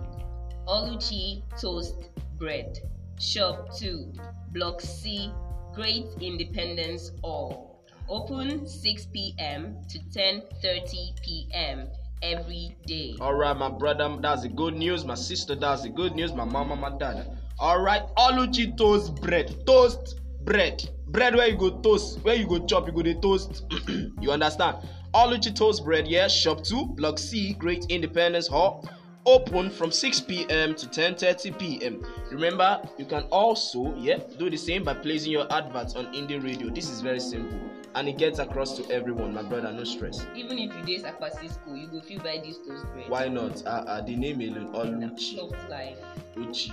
Oluchi 0.66 1.42
toast 1.60 1.94
bread, 2.38 2.78
shop 3.18 3.74
2 3.76 4.12
block 4.52 4.80
C, 4.80 5.30
Great 5.74 6.06
Independence 6.20 7.12
Hall. 7.22 7.80
Open 8.08 8.66
6 8.66 9.06
p.m. 9.06 9.76
to 9.88 9.98
10:30 10.10 11.12
p.m. 11.22 11.88
every 12.22 12.76
day. 12.86 13.14
All 13.20 13.34
right, 13.34 13.56
my 13.56 13.68
brother, 13.70 14.16
that's 14.20 14.42
the 14.42 14.48
good 14.48 14.74
news. 14.74 15.04
My 15.04 15.14
sister, 15.14 15.54
that's 15.54 15.82
the 15.82 15.88
good 15.88 16.14
news. 16.14 16.32
My 16.32 16.44
mama, 16.44 16.74
my 16.76 16.90
dad. 16.98 17.38
All 17.58 17.80
right, 17.80 18.02
Oluchi 18.16 18.76
toast 18.76 19.14
bread, 19.16 19.66
toast 19.66 20.20
bread, 20.48 20.88
bread 21.08 21.34
where 21.36 21.46
you 21.46 21.56
go 21.56 21.68
toast, 21.82 22.20
where 22.24 22.34
you 22.34 22.46
go 22.46 22.64
chop, 22.64 22.86
you 22.86 22.92
go 22.92 23.02
dey 23.02 23.14
toast. 23.20 23.64
you 24.20 24.30
understand? 24.30 24.78
Oluchi 25.14 25.54
toast 25.54 25.84
bread, 25.84 26.08
yeah. 26.08 26.26
Shop 26.26 26.64
two, 26.64 26.86
Block 26.86 27.18
C, 27.18 27.52
Great 27.52 27.84
Independence 27.90 28.46
Hall. 28.48 28.88
Open 29.26 29.68
from 29.70 29.92
6 29.92 30.20
p.m. 30.22 30.74
to 30.74 30.86
10:30 30.86 31.58
p.m. 31.58 32.02
Remember, 32.30 32.80
you 32.96 33.04
can 33.04 33.24
also, 33.24 33.94
yeah, 33.96 34.16
do 34.38 34.48
the 34.48 34.56
same 34.56 34.84
by 34.84 34.94
placing 34.94 35.32
your 35.32 35.46
adverts 35.52 35.94
on 35.94 36.06
Indie 36.14 36.42
Radio. 36.42 36.70
This 36.70 36.88
is 36.88 37.02
very 37.02 37.20
simple, 37.20 37.60
and 37.94 38.08
it 38.08 38.16
gets 38.16 38.38
across 38.38 38.74
to 38.78 38.90
everyone, 38.90 39.34
my 39.34 39.42
brother. 39.42 39.70
No 39.70 39.84
stress. 39.84 40.24
Even 40.34 40.58
if 40.58 40.74
you 40.74 40.82
dey 40.96 41.02
Sakwasi 41.04 41.52
school, 41.52 41.76
you 41.76 41.88
go 41.88 42.00
fit 42.00 42.22
buy 42.22 42.40
this 42.42 42.56
toast 42.66 42.86
bread. 42.94 43.10
Why 43.10 43.28
not? 43.28 43.62
Uh, 43.66 43.84
uh, 43.86 44.00
the 44.00 44.16
name 44.16 44.40
alone, 44.40 44.72
Oluchi. 44.72 45.36
Soft 45.36 45.68
life. 45.68 45.98
Uchi. 46.38 46.72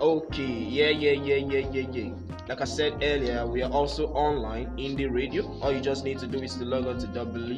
Okay, 0.00 0.42
yeah, 0.42 0.88
yeah, 0.88 1.12
yeah, 1.12 1.36
yeah, 1.36 1.68
yeah, 1.70 1.86
yeah. 1.92 2.10
Like 2.48 2.60
I 2.60 2.64
said 2.64 2.94
earlier, 3.00 3.46
we 3.46 3.62
are 3.62 3.70
also 3.70 4.08
online 4.08 4.76
in 4.76 4.96
the 4.96 5.06
radio. 5.06 5.46
All 5.62 5.70
you 5.70 5.80
just 5.80 6.02
need 6.04 6.18
to 6.18 6.26
do 6.26 6.42
is 6.42 6.56
to 6.56 6.64
log 6.64 6.88
on 6.88 6.98
to 6.98 7.06
www.mixlr 7.06 7.54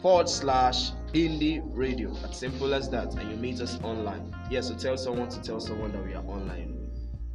forward 0.00 0.28
slash 0.28 0.92
indie 1.12 1.60
radio. 1.74 2.14
As 2.22 2.38
simple 2.38 2.72
as 2.72 2.88
that, 2.90 3.12
and 3.16 3.28
you 3.28 3.36
meet 3.36 3.60
us 3.60 3.80
online. 3.82 4.32
Yeah, 4.48 4.60
so 4.60 4.76
tell 4.76 4.96
someone 4.96 5.28
to 5.30 5.42
tell 5.42 5.58
someone 5.58 5.90
that 5.90 6.04
we 6.04 6.14
are 6.14 6.24
online. 6.26 6.76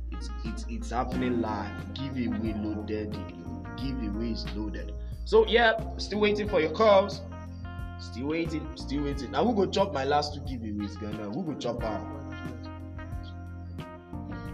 It's 0.09 0.29
it's 0.45 0.65
it's 0.69 0.89
happening 0.91 1.41
live. 1.41 1.93
Giveaway 1.93 2.53
loaded. 2.53 3.11
Giveaway 3.75 4.31
is 4.31 4.45
loaded. 4.55 4.93
So 5.25 5.45
yeah, 5.47 5.73
still 5.97 6.21
waiting 6.21 6.47
for 6.47 6.61
your 6.61 6.71
calls. 6.71 7.19
Still 7.99 8.27
waiting, 8.27 8.67
still 8.75 9.03
waiting. 9.03 9.31
Now 9.31 9.45
who 9.45 9.53
go 9.55 9.65
chop 9.65 9.93
my 9.93 10.03
last 10.03 10.33
two 10.33 10.41
giveaways, 10.41 10.99
Ghana? 10.99 11.29
Who 11.31 11.43
go 11.43 11.53
chop 11.59 11.83
am? 11.83 12.23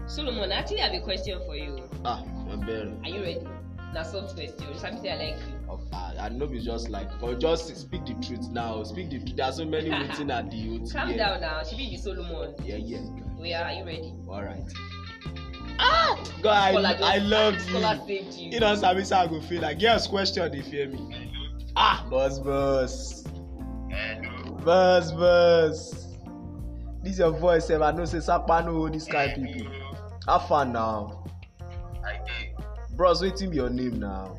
Solomon, 0.06 0.50
actually 0.50 0.80
I 0.80 0.86
have 0.86 0.94
a 0.94 1.04
question 1.04 1.40
for 1.46 1.56
you. 1.56 1.88
Ah, 2.04 2.22
bad. 2.66 2.96
Are 3.04 3.08
you 3.08 3.22
ready? 3.22 3.46
Na 3.94 4.02
soft 4.02 4.34
question. 4.34 4.78
Something 4.78 5.10
I 5.10 5.16
like 5.16 5.36
you. 5.36 5.54
Oh, 5.68 5.80
I 5.92 6.28
know 6.28 6.48
it's 6.52 6.64
just 6.64 6.88
like, 6.90 7.08
but 7.20 7.38
just 7.40 7.74
speak 7.76 8.06
the 8.06 8.14
truth 8.14 8.50
now. 8.50 8.82
Speak 8.84 9.10
the 9.10 9.18
truth. 9.18 9.36
There 9.36 9.46
are 9.46 9.52
so 9.52 9.64
many 9.64 9.90
waiting 10.08 10.30
at 10.30 10.50
the 10.50 10.56
youth. 10.56 10.92
Calm 10.92 11.10
yeah. 11.10 11.16
down 11.16 11.40
now. 11.40 11.62
She 11.64 11.76
be 11.76 11.90
the 11.90 11.96
Solomon. 11.96 12.54
Yeah, 12.64 12.76
yeah. 12.76 13.00
We 13.38 13.52
are. 13.54 13.72
You 13.72 13.84
ready? 13.84 14.14
All 14.28 14.42
right. 14.42 14.62
Ah, 15.78 16.14
God, 16.42 16.72
Scholar 16.72 16.88
I, 16.88 16.92
just- 16.92 17.02
I 17.04 17.18
love 17.18 17.60
Scholar 17.60 18.00
you. 18.06 18.14
you. 18.36 18.50
You 18.50 18.76
Sabi, 18.76 19.04
say 19.04 19.16
I 19.16 19.26
go 19.26 19.40
feel 19.40 19.62
like, 19.62 19.80
yes, 19.80 20.06
question, 20.06 20.50
they 20.52 20.60
fear 20.62 20.88
me. 20.88 21.32
Ah, 21.74 22.04
boss, 22.10 22.38
boss. 22.38 23.24
Buzz, 24.64 25.12
buzz. 25.12 26.16
This 27.02 27.18
your 27.18 27.30
voice, 27.30 27.66
sef. 27.66 27.80
I 27.80 27.92
know 27.92 28.04
say 28.04 28.20
Sapa 28.20 28.62
no 28.64 28.72
hold 28.72 28.92
this 28.94 29.06
kind 29.06 29.32
people. 29.42 29.72
Have 30.28 30.46
fun 30.48 30.72
now. 30.72 31.24
Bros, 32.96 33.22
wetin 33.22 33.50
be 33.50 33.56
your 33.56 33.70
name 33.70 33.98
now? 33.98 34.36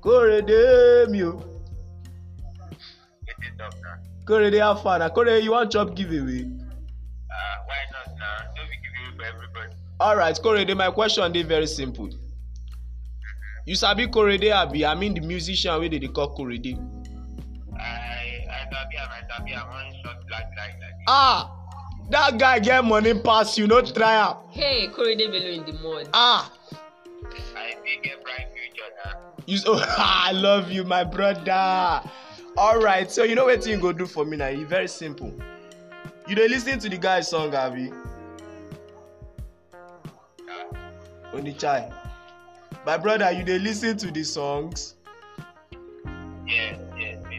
Korede 0.00 1.10
mi 1.10 1.24
o. 1.24 1.42
Korede 4.24 4.58
have 4.60 4.82
fun. 4.82 5.00
Na 5.00 5.08
Korede 5.08 5.42
you 5.42 5.50
wan 5.50 5.68
chop 5.68 5.96
giveaway? 5.96 6.42
Uh, 6.42 7.56
why 7.66 7.82
not 7.90 8.16
now? 8.18 8.52
Don't 8.54 8.68
be 8.70 8.76
giving 8.84 9.18
for 9.18 9.24
everybody. 9.24 9.74
Alright, 10.00 10.36
Korede, 10.36 10.76
my 10.76 10.90
question 10.92 11.32
dey 11.32 11.42
very 11.42 11.66
simple. 11.66 12.08
You 13.66 13.74
sabi 13.74 14.06
Korede 14.06 14.52
abi? 14.52 14.86
I 14.86 14.94
mean 14.94 15.14
the 15.14 15.20
musician 15.22 15.80
wey 15.80 15.88
dey 15.88 15.98
dey 15.98 16.08
call 16.08 16.36
Korede. 16.36 16.78
Ah! 21.08 21.52
Dat 22.08 22.38
guy 22.38 22.58
get 22.60 22.84
money 22.84 23.14
pass 23.14 23.58
you, 23.58 23.66
no 23.66 23.80
try 23.82 24.14
am. 24.14 24.36
Hey, 24.50 24.88
Korede 24.88 25.26
Bello 25.30 25.50
in 25.50 25.64
the 25.64 25.72
mud. 25.72 26.08
Ah! 26.14 26.52
I 27.56 27.70
still 27.70 28.02
get 28.02 28.22
bright 28.22 28.46
future 28.54 28.90
now. 29.04 29.18
You 29.46 29.56
so 29.58 29.74
I 29.80 30.32
love 30.32 30.70
you, 30.70 30.84
my 30.84 31.02
brother. 31.04 32.02
Alright, 32.56 33.10
so 33.10 33.24
you 33.24 33.34
know 33.34 33.46
wetin 33.46 33.68
you 33.68 33.76
go 33.78 33.92
do 33.92 34.06
for 34.06 34.24
me 34.24 34.36
now? 34.36 34.48
E 34.48 34.64
very 34.64 34.88
simple. 34.88 35.32
You 36.28 36.34
dey 36.34 36.48
lis 36.48 36.64
ten 36.64 36.78
to 36.80 36.88
the 36.88 36.96
guy 36.96 37.20
song 37.20 37.54
abi? 37.54 37.90
Onichai. 41.34 41.92
My 42.86 42.96
brother, 42.96 43.30
you 43.32 43.42
dey 43.44 43.58
lis 43.58 43.80
ten 43.80 43.96
to 43.98 44.10
the 44.10 44.22
songs? 44.24 44.94
Yes, 46.46 46.78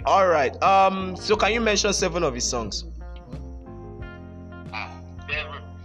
All 0.07 0.25
right. 0.25 0.55
Um. 0.63 1.17
So 1.17 1.35
can 1.35 1.51
you 1.51 1.59
mention 1.59 1.91
seven 1.91 2.23
of 2.23 2.33
his 2.33 2.47
songs? 2.47 2.85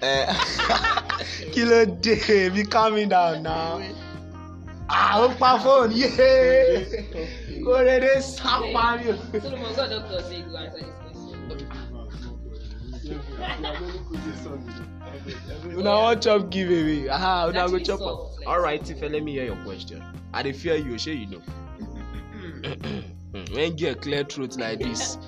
Eh, 0.03 0.27
kí 1.55 1.63
ló 1.67 1.85
dé 2.03 2.51
be 2.55 2.65
calming 2.65 3.09
down 3.09 3.43
now 3.43 3.79
ah, 4.89 5.15
àwọn 5.15 5.35
pa 5.39 5.51
fóònù 5.63 5.95
yéé 5.95 6.87
kó 7.65 7.77
rere 7.87 8.11
sápárí 8.19 9.13
o. 9.13 9.17
una 15.79 15.95
wan 16.03 16.21
chop 16.21 16.51
give 16.51 16.71
away 16.81 17.07
ah 17.11 17.47
una 17.47 17.69
go 17.69 17.79
chop 17.79 18.01
am. 18.01 18.19
all 18.47 18.61
right 18.61 18.83
Tife 18.85 19.03
let 19.09 19.23
me 19.23 19.33
hear 19.39 19.45
your 19.47 19.63
question 19.65 20.03
i 20.35 20.43
dey 20.43 20.53
fear 20.53 20.75
you 20.77 20.99
shey 20.99 21.15
you 21.15 21.27
know. 21.31 21.43
When 23.33 23.77
get 23.77 24.03
clear 24.03 24.25
throat 24.25 24.57
like 24.59 24.81
this, 24.81 25.17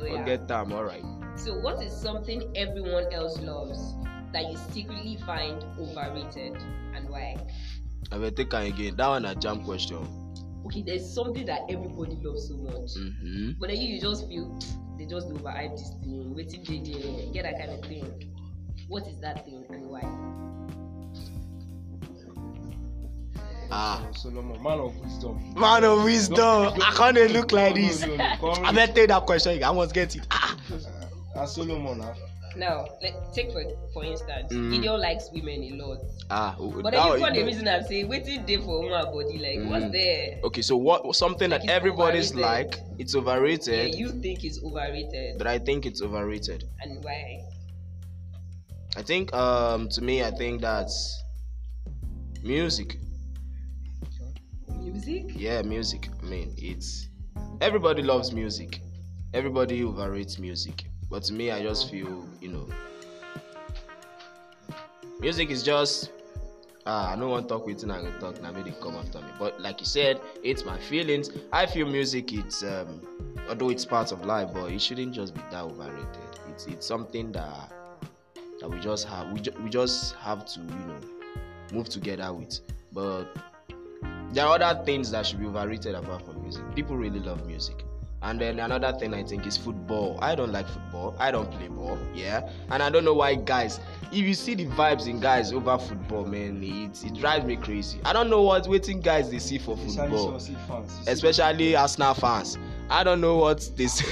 Oh, 0.00 0.04
yeah. 0.06 0.18
forget 0.24 0.50
am, 0.50 0.72
alright. 0.72 1.04
So, 1.36 1.58
what 1.60 1.82
is 1.82 1.92
something 1.92 2.50
everyone 2.56 3.12
else 3.12 3.38
loves 3.40 3.94
that 4.32 4.50
you 4.50 4.56
secretly 4.72 5.18
find 5.26 5.62
overrated 5.78 6.56
and 6.94 7.08
why? 7.10 7.36
I 8.10 8.16
will 8.16 8.30
take 8.30 8.54
am 8.54 8.62
again. 8.66 8.96
That 8.96 9.08
one 9.08 9.22
na 9.22 9.34
jam 9.34 9.62
question. 9.64 9.98
Okay, 10.66 10.82
there's 10.82 11.14
something 11.14 11.44
that 11.46 11.62
everybody 11.68 12.16
loves 12.22 12.48
so 12.48 12.56
much, 12.56 12.96
Mm-hmm. 12.96 13.50
but 13.60 13.68
then 13.68 13.76
you, 13.76 13.94
you 13.94 14.00
just 14.00 14.26
feel 14.28 14.58
they 14.98 15.04
just 15.06 15.28
dey 15.28 15.34
overhype 15.34 15.76
this 15.76 15.90
thing, 16.02 16.34
waiting 16.34 16.64
they 16.64 16.92
there, 16.92 17.32
get 17.32 17.42
that 17.44 17.58
kind 17.58 17.72
of 17.72 17.84
thing. 17.84 18.34
What 18.88 19.06
is 19.06 19.20
that 19.20 19.44
thing 19.44 19.64
and 19.70 19.86
why? 19.86 20.00
Ah. 23.72 24.04
Solomon, 24.16 24.62
man 24.62 24.80
of 24.80 24.96
wisdom. 24.98 25.54
Man 25.54 25.84
of 25.84 26.02
wisdom. 26.04 26.72
I 26.82 26.92
can't 26.96 27.14
dey 27.16 27.28
look 27.28 27.52
like 27.52 27.74
No, 27.76 27.80
no, 27.82 27.86
this. 27.88 28.00
no, 28.06 28.16
no, 28.16 28.36
come 28.54 28.64
I 28.66 28.72
better 28.72 28.92
take 28.92 29.08
that 29.08 29.24
question. 29.26 29.52
again. 29.52 29.68
I 29.68 29.72
must 29.72 29.94
get 29.94 30.16
it. 30.16 30.26
Ah. 30.30 30.56
Uh, 31.36 31.46
Solomon, 31.46 32.00
ah. 32.02 32.14
Now, 32.56 32.84
let 33.00 33.32
take 33.32 33.52
for 33.52 33.62
for 33.92 34.04
instance, 34.04 34.52
Mm. 34.52 34.72
Gideon 34.72 35.00
likes 35.00 35.30
women 35.32 35.62
a 35.62 35.70
lot, 35.76 35.98
Ah. 36.28 36.56
oh, 36.58 36.68
but 36.82 36.90
that 36.90 37.04
then 37.04 37.14
you 37.14 37.20
one- 37.20 37.32
the 37.32 37.44
reason 37.44 37.68
I'm 37.68 37.84
saying 37.84 38.08
waiting 38.08 38.44
day 38.44 38.56
for 38.56 38.82
woman 38.82 39.04
body, 39.12 39.38
like 39.38 39.58
Mm. 39.60 39.70
what's 39.70 39.92
there? 39.92 40.40
Okay, 40.42 40.60
so 40.62 40.76
what 40.76 41.14
something 41.14 41.48
Like 41.48 41.62
that 41.62 41.70
everybody's 41.70 42.32
overrated. 42.32 42.74
like, 42.74 42.80
it's 42.98 43.14
Yeah, 43.14 43.20
overrated, 43.20 43.94
you 43.94 44.10
think 44.20 44.42
it's 44.44 44.60
overrated, 44.64 45.38
but 45.38 45.46
I 45.46 45.60
think 45.60 45.86
it's 45.86 46.02
overrated. 46.02 46.64
and 46.82 47.04
why? 47.04 47.44
I 48.96 49.02
think 49.02 49.32
um 49.32 49.88
to 49.90 50.02
me 50.02 50.24
I 50.24 50.32
think 50.32 50.60
that's 50.60 51.22
music. 52.42 52.98
Music? 54.80 55.24
Yeah, 55.34 55.62
music. 55.62 56.08
I 56.22 56.26
mean, 56.26 56.54
it's 56.56 57.08
everybody 57.60 58.02
loves 58.02 58.32
music. 58.32 58.80
Everybody 59.34 59.82
overrates 59.82 60.38
music. 60.38 60.84
But 61.10 61.24
to 61.24 61.32
me 61.32 61.50
I 61.50 61.62
just 61.62 61.90
feel, 61.90 62.26
you 62.40 62.48
know, 62.48 62.66
music 65.20 65.50
is 65.50 65.62
just 65.62 66.10
ah, 66.86 67.12
I 67.12 67.16
don't 67.16 67.30
want 67.30 67.48
to 67.48 67.54
talk 67.54 67.66
with 67.66 67.82
you, 67.82 67.92
I 67.92 68.00
go 68.00 68.10
talk 68.18 68.40
now, 68.42 68.52
maybe 68.52 68.72
come 68.80 68.96
after 68.96 69.20
me. 69.20 69.28
But 69.38 69.60
like 69.60 69.80
you 69.80 69.86
said, 69.86 70.20
it's 70.42 70.64
my 70.64 70.78
feelings. 70.78 71.30
I 71.52 71.66
feel 71.66 71.86
music 71.86 72.32
it's 72.32 72.62
um 72.62 73.00
although 73.48 73.70
it's 73.70 73.84
part 73.84 74.12
of 74.12 74.24
life, 74.24 74.50
but 74.52 74.70
it 74.72 74.80
shouldn't 74.80 75.12
just 75.14 75.34
be 75.34 75.40
that 75.50 75.64
overrated. 75.64 76.06
It's 76.48 76.66
it's 76.66 76.86
something 76.86 77.32
that 77.32 77.72
that 78.60 78.70
we 78.70 78.78
just 78.80 79.08
have 79.08 79.30
we, 79.32 79.40
ju- 79.40 79.54
we 79.62 79.70
just 79.70 80.14
have 80.16 80.46
to, 80.46 80.60
you 80.60 80.66
know, 80.86 81.00
move 81.72 81.88
together 81.88 82.32
with. 82.32 82.60
But 82.92 83.26
there 84.32 84.46
are 84.46 84.60
other 84.60 84.84
things 84.84 85.10
that 85.10 85.26
should 85.26 85.40
be 85.40 85.46
overrated 85.46 85.94
apart 85.94 86.24
from 86.24 86.40
music. 86.42 86.62
People 86.74 86.96
really 86.96 87.20
love 87.20 87.46
music. 87.46 87.84
And 88.22 88.38
then 88.38 88.60
another 88.60 88.92
thing 88.98 89.14
I 89.14 89.22
think 89.22 89.46
is 89.46 89.56
football. 89.56 90.18
I 90.20 90.34
don't 90.34 90.52
like 90.52 90.68
football. 90.68 91.16
I 91.18 91.30
don't 91.30 91.50
play 91.50 91.68
ball. 91.68 91.98
Yeah. 92.14 92.50
And 92.68 92.82
I 92.82 92.90
don't 92.90 93.04
know 93.04 93.14
why 93.14 93.34
guys, 93.34 93.80
if 94.12 94.18
you 94.18 94.34
see 94.34 94.54
the 94.54 94.66
vibes 94.66 95.08
in 95.08 95.20
guys 95.20 95.54
over 95.54 95.78
football, 95.78 96.26
man, 96.26 96.62
it, 96.62 97.02
it 97.02 97.14
drives 97.14 97.46
me 97.46 97.56
crazy. 97.56 97.98
I 98.04 98.12
don't 98.12 98.28
know 98.28 98.42
what 98.42 98.68
waiting 98.68 99.00
guys 99.00 99.30
they 99.30 99.38
see 99.38 99.56
for 99.56 99.74
football. 99.74 100.38
Fans. 100.38 101.00
Especially 101.06 101.74
Arsenal 101.74 102.12
fans. 102.12 102.58
I 102.90 103.04
don't 103.04 103.22
know 103.22 103.36
what 103.36 103.70
they 103.76 103.86
see. 103.86 104.06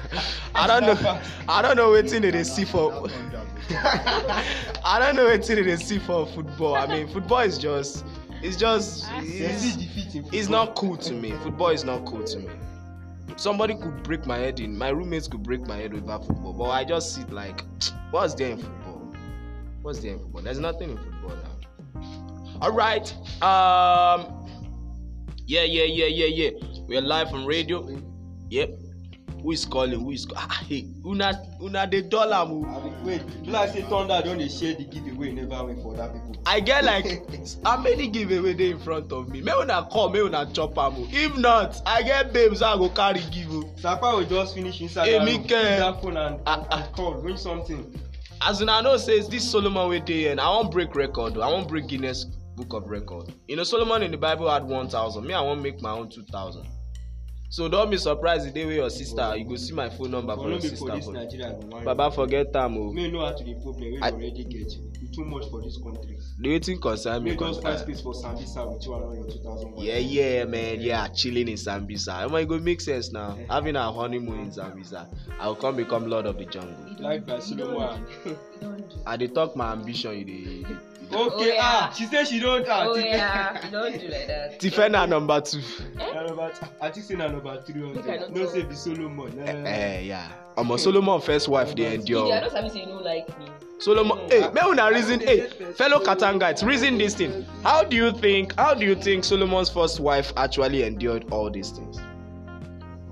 I 0.54 0.66
don't 0.66 0.82
know. 0.82 1.20
I 1.48 1.62
don't 1.62 1.76
know 1.76 1.92
waiting 1.92 2.22
they 2.22 2.44
see 2.44 2.64
for. 2.64 3.08
I 3.70 4.98
don't 4.98 5.14
know 5.14 5.26
waiting 5.26 5.64
they 5.64 5.76
see 5.76 5.98
for 5.98 6.26
football. 6.26 6.74
I 6.74 6.86
mean, 6.88 7.06
football 7.06 7.40
is 7.40 7.58
just. 7.58 8.04
It's 8.42 8.56
just. 8.56 9.06
It's, 9.16 9.76
defeat 9.76 10.14
in 10.14 10.28
it's 10.32 10.48
not 10.48 10.74
cool 10.74 10.96
to 10.96 11.12
me. 11.12 11.32
Football 11.42 11.68
is 11.68 11.84
not 11.84 12.04
cool 12.04 12.24
to 12.24 12.38
me. 12.38 12.50
Somebody 13.36 13.74
could 13.74 14.02
break 14.02 14.26
my 14.26 14.38
head 14.38 14.60
in. 14.60 14.76
My 14.76 14.88
roommates 14.88 15.28
could 15.28 15.42
break 15.42 15.66
my 15.66 15.76
head 15.76 15.92
with 15.92 16.08
over 16.08 16.24
football, 16.24 16.52
but 16.52 16.70
I 16.70 16.84
just 16.84 17.14
sit 17.14 17.30
like, 17.30 17.64
what's 18.10 18.34
there 18.34 18.50
in 18.52 18.58
football? 18.58 19.14
What's 19.82 20.00
there 20.00 20.12
in 20.12 20.18
football? 20.18 20.42
There's 20.42 20.58
nothing 20.58 20.90
in 20.90 20.96
football 20.96 21.36
now. 21.36 22.60
All 22.62 22.72
right. 22.72 23.12
Um. 23.42 24.46
Yeah, 25.46 25.62
yeah, 25.62 25.84
yeah, 25.84 26.06
yeah, 26.06 26.26
yeah. 26.26 26.50
We're 26.88 27.00
live 27.00 27.32
on 27.32 27.46
radio. 27.46 27.86
Yep. 28.50 28.85
Who 29.46 29.52
is 29.52 29.64
calling? 29.64 30.00
Who 30.00 30.10
is? 30.10 30.26
Ah, 30.34 30.60
hey, 30.68 30.88
una, 31.06 31.40
una 31.62 31.86
the 31.88 32.02
dollar 32.02 32.44
move. 32.52 32.66
Abi, 32.66 32.90
wait 33.04 33.22
you 33.44 33.52
like 33.52 33.70
say 33.70 33.82
thunder 33.82 34.20
don 34.24 34.38
dey 34.38 34.48
share 34.48 34.74
the 34.74 34.82
giveaway 34.82 35.30
never 35.30 35.64
win 35.66 35.80
for 35.80 35.94
other 35.94 36.08
people. 36.12 36.34
I 36.44 36.58
get 36.58 36.82
like 36.92 37.06
how 37.64 37.80
many 37.80 38.08
giveaway 38.08 38.54
dey 38.54 38.70
in 38.72 38.80
front 38.80 39.12
of 39.12 39.28
me? 39.28 39.40
Make 39.42 39.54
una 39.54 39.88
come, 39.92 40.14
make 40.14 40.22
una 40.24 40.50
chop 40.52 40.76
am 40.76 40.96
o. 40.96 41.06
If 41.12 41.36
not, 41.36 41.80
I 41.86 42.02
get 42.02 42.32
babes 42.32 42.60
wey 42.60 42.66
I 42.66 42.76
go 42.76 42.88
carry 42.88 43.20
give 43.30 43.48
o. 43.52 43.72
sapa 43.76 44.00
go 44.10 44.24
just 44.24 44.56
finish 44.56 44.80
inside 44.80 45.06
that 45.12 45.18
room 45.24 45.26
pick 45.42 45.48
that 45.50 46.02
phone 46.02 46.16
and 46.16 46.40
Ah, 46.44 46.66
ah. 46.72 46.88
call 46.96 47.20
win 47.22 47.36
something. 47.38 47.86
As 48.42 48.60
una 48.60 48.82
know 48.82 48.96
say 48.96 49.20
this 49.20 49.48
Solomon 49.48 49.88
wey 49.88 50.00
dey 50.00 50.22
here, 50.22 50.36
I 50.40 50.48
wan 50.48 50.70
break 50.70 50.96
record 50.96 51.36
o. 51.36 51.40
I 51.42 51.52
wan 51.52 51.68
break 51.68 51.86
Guinness 51.86 52.24
Book 52.56 52.72
of 52.72 52.88
Record. 52.90 53.32
You 53.46 53.54
know 53.54 53.62
Solomon 53.62 54.02
in 54.02 54.10
the 54.10 54.16
Bible 54.18 54.50
had 54.50 54.64
one 54.64 54.88
thousand. 54.88 55.24
Me, 55.24 55.34
I 55.34 55.40
wan 55.40 55.62
make 55.62 55.80
my 55.80 55.92
own 55.92 56.08
two 56.10 56.24
thousand. 56.32 56.66
So 57.56 57.70
don't 57.70 57.88
be 57.88 57.96
surprised 57.96 58.46
the 58.46 58.50
day 58.50 58.66
wey 58.66 58.74
your 58.74 58.90
sister, 58.90 59.34
you 59.34 59.46
go 59.46 59.56
see 59.56 59.72
my 59.72 59.88
phone 59.88 60.10
number 60.10 60.36
for 60.36 60.50
your 60.50 60.58
be 60.60 60.68
sister. 60.68 60.76
for 60.76 60.90
this 60.94 61.06
phone. 61.06 61.70
go 61.70 61.80
Baba 61.86 62.10
forget 62.14 62.54
am 62.54 62.76
o. 62.76 62.92
may 62.92 63.10
know 63.10 63.24
how 63.24 63.32
to 63.32 63.42
dey 63.44 63.54
problem 63.54 63.80
wey 63.80 63.86
you 63.92 64.02
already 64.02 64.44
get 64.44 64.70
too 65.14 65.24
much 65.24 65.48
for 65.48 65.62
this 65.62 65.78
country 65.82 66.18
The 66.38 66.48
wetin 66.50 66.78
concern 66.82 67.24
me 67.24 67.30
find 67.34 67.54
concern. 67.54 67.78
space 67.78 68.02
for 68.02 68.12
sambisa 68.12 68.70
with 68.70 68.84
you 68.84 68.92
all 68.92 69.14
your 69.14 69.24
two 69.24 69.38
thousand 69.38 69.72
one. 69.72 69.82
Yeah, 69.86 69.96
yeah, 69.96 70.44
man. 70.44 70.82
Yeah, 70.82 71.08
chilling 71.08 71.48
in 71.48 71.54
Sambisa. 71.56 72.28
Omo, 72.28 72.42
e 72.42 72.44
go 72.44 72.58
make 72.58 72.82
sense 72.82 73.10
now. 73.10 73.38
Having 73.48 73.76
our 73.76 73.90
honeymoon 73.90 74.40
in 74.40 74.50
Sambisa. 74.50 75.08
I 75.40 75.46
will 75.46 75.54
come 75.54 75.76
become 75.76 76.10
Lord 76.10 76.26
of 76.26 76.36
the 76.36 76.44
Jungle. 76.44 76.76
like 77.00 77.24
do. 77.26 78.36
I 79.06 79.16
dey 79.16 79.28
talk 79.28 79.56
my 79.56 79.72
ambition. 79.72 80.12
You 80.18 80.24
dey. 80.26 80.76
Okay 81.12 81.30
Oh, 81.34 81.42
yeah. 81.44 81.54
ah 81.60 81.92
she 81.96 82.06
say 82.06 82.24
she 82.24 82.40
don 82.40 82.64
ah 82.68 82.84
Oh 82.88 82.94
Tife- 82.94 83.04
yeah, 83.04 83.70
don't 83.70 83.98
do 84.00 84.08
like 84.08 84.26
that. 84.26 84.58
Tifena 84.60 85.08
number 85.08 85.40
two. 85.40 85.60
na 85.96 86.22
number 86.26 86.52
i 86.80 86.90
think 86.90 87.06
say 87.06 87.14
na 87.14 87.28
number 87.28 87.62
three 87.62 87.80
hundred 87.82 88.30
no 88.34 88.42
no 88.42 88.48
say 88.50 88.62
be 88.62 88.74
solomon 88.74 89.38
Eh, 89.46 89.52
na 89.52 89.68
eh, 89.70 90.00
yeah. 90.00 90.28
Omo 90.56 90.78
Solomon 90.78 91.20
first 91.20 91.48
wife 91.48 91.74
dey 91.74 91.96
Didi, 91.98 92.14
I 92.14 92.18
endure. 92.22 92.40
don't 92.40 92.50
sabi 92.50 92.68
say 92.70 92.80
you 92.80 92.86
don't 92.86 93.04
like 93.04 93.28
me. 93.38 93.46
Solomon, 93.78 94.18
hey, 94.30 94.48
make 94.54 94.64
una 94.64 94.90
reason, 94.90 95.20
hey, 95.20 95.48
fellow 95.76 96.00
Katangites, 96.00 96.64
reason 96.64 96.96
this 96.96 97.14
thing. 97.14 97.44
How 97.62 97.84
do 97.84 97.94
you 97.94 98.10
think? 98.10 98.54
How 98.58 98.72
do 98.72 98.86
you 98.86 98.94
think 98.94 99.22
Solomon's 99.22 99.68
first 99.68 100.00
wife 100.00 100.32
actually 100.38 100.82
endured 100.82 101.26
all 101.30 101.50
these 101.50 101.72
things? 101.72 101.98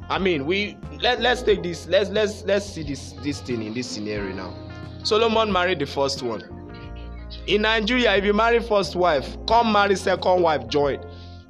I 0.09 0.19
mean, 0.19 0.47
we 0.47 0.79
let 1.03 1.21
let's 1.21 1.43
take 1.43 1.63
this. 1.63 1.87
Let's 1.87 2.09
let's 2.09 2.45
let's 2.45 2.65
see 2.65 2.83
this 2.83 3.13
this 3.23 3.41
thing 3.43 3.63
in 3.63 3.75
this 3.75 3.87
scenario 3.91 4.35
now. 4.35 4.55
Solomon 5.03 5.53
married 5.53 5.81
the 5.81 5.87
first 5.87 6.23
one. 6.23 6.41
In 7.47 7.63
Nigeria, 7.63 8.15
if 8.17 8.25
you 8.25 8.33
marry 8.33 8.61
first 8.61 8.97
wife, 8.97 9.37
come 9.47 9.73
marry 9.73 9.97
second 9.97 10.43
wife, 10.43 10.67
join. 10.69 10.99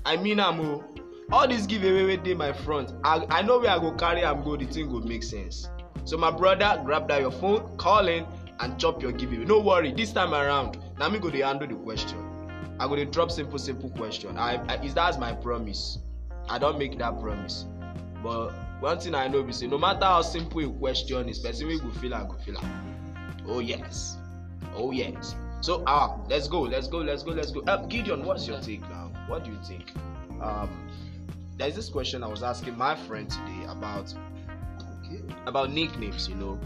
i 0.05 0.16
mean 0.16 0.41
o. 0.41 0.84
All 1.32 1.47
this 1.47 1.64
giveaway 1.66 2.05
wey 2.05 2.16
dey 2.16 2.34
my 2.34 2.53
front 2.53 2.93
i 3.05 3.24
i 3.30 3.41
know 3.43 3.61
where 3.61 3.70
i 3.70 3.78
go 3.78 3.93
carry 3.93 4.24
am 4.24 4.43
go 4.43 4.57
the 4.57 4.66
thing 4.66 4.91
go 4.91 4.99
make 5.01 5.22
sense. 5.22 5.68
So 6.05 6.16
my 6.16 6.30
brother 6.32 6.80
grab 6.84 7.07
that 7.09 7.20
your 7.20 7.30
phone 7.30 7.76
call 7.76 8.09
in 8.09 8.26
and 8.59 8.78
chop 8.80 9.01
your 9.01 9.12
giveaway. 9.12 9.45
No 9.45 9.61
worry 9.61 9.93
this 9.93 10.12
time 10.12 10.34
around 10.34 10.78
na 10.99 11.09
me 11.09 11.20
go 11.20 11.30
dey 11.30 11.41
handle 11.43 11.68
the 11.68 11.74
question 11.76 12.30
i 12.81 12.89
go 12.89 12.97
dey 12.97 13.05
drop 13.05 13.31
simple 13.31 13.59
simple 13.59 13.91
question. 13.91 14.39
I 14.39 14.55
i 14.68 14.83
is 14.83 14.95
that's 14.95 15.18
my 15.18 15.33
promise? 15.33 15.99
I 16.49 16.59
don't 16.59 16.78
make 16.78 16.99
that 16.99 17.20
promise. 17.20 17.66
But 18.22 18.51
one 18.81 18.99
thing 18.99 19.14
i 19.14 19.28
know 19.28 19.43
be 19.43 19.53
say 19.53 19.66
no 19.66 19.78
matter 19.78 20.07
how 20.07 20.22
simple 20.22 20.61
a 20.64 20.72
question 20.72 21.28
is 21.28 21.39
person 21.39 21.68
go 21.78 21.91
feel 21.91 22.11
go 22.11 22.37
feel 22.45 22.57
am. 22.59 23.45
Oh 23.47 23.59
yes. 23.61 24.16
Oh 24.74 24.91
yes. 24.93 25.37
So 25.61 25.83
ah 25.87 26.16
let's 26.28 26.49
go 26.49 26.62
let's 26.62 26.89
go 26.89 26.99
let's 26.99 27.22
go 27.22 27.33
let's 27.33 27.51
go. 27.53 27.61
Uh, 27.66 27.85
gideon 27.87 28.24
what's 28.24 28.47
your 28.49 28.61
take 28.61 28.81
now? 28.89 29.12
What 29.26 29.45
do 29.45 29.51
you 29.51 29.59
think? 29.62 29.93
Um 30.41 30.89
there's 31.59 31.74
this 31.76 31.91
question 31.91 32.24
i 32.24 32.26
was 32.26 32.43
asking 32.43 32.74
my 32.78 32.97
friend 32.97 33.28
today 33.28 33.64
about 33.68 34.14
Okay. 35.05 35.20
about 35.47 35.70
nicknames 35.70 36.26
you 36.28 36.35
know? 36.35 36.59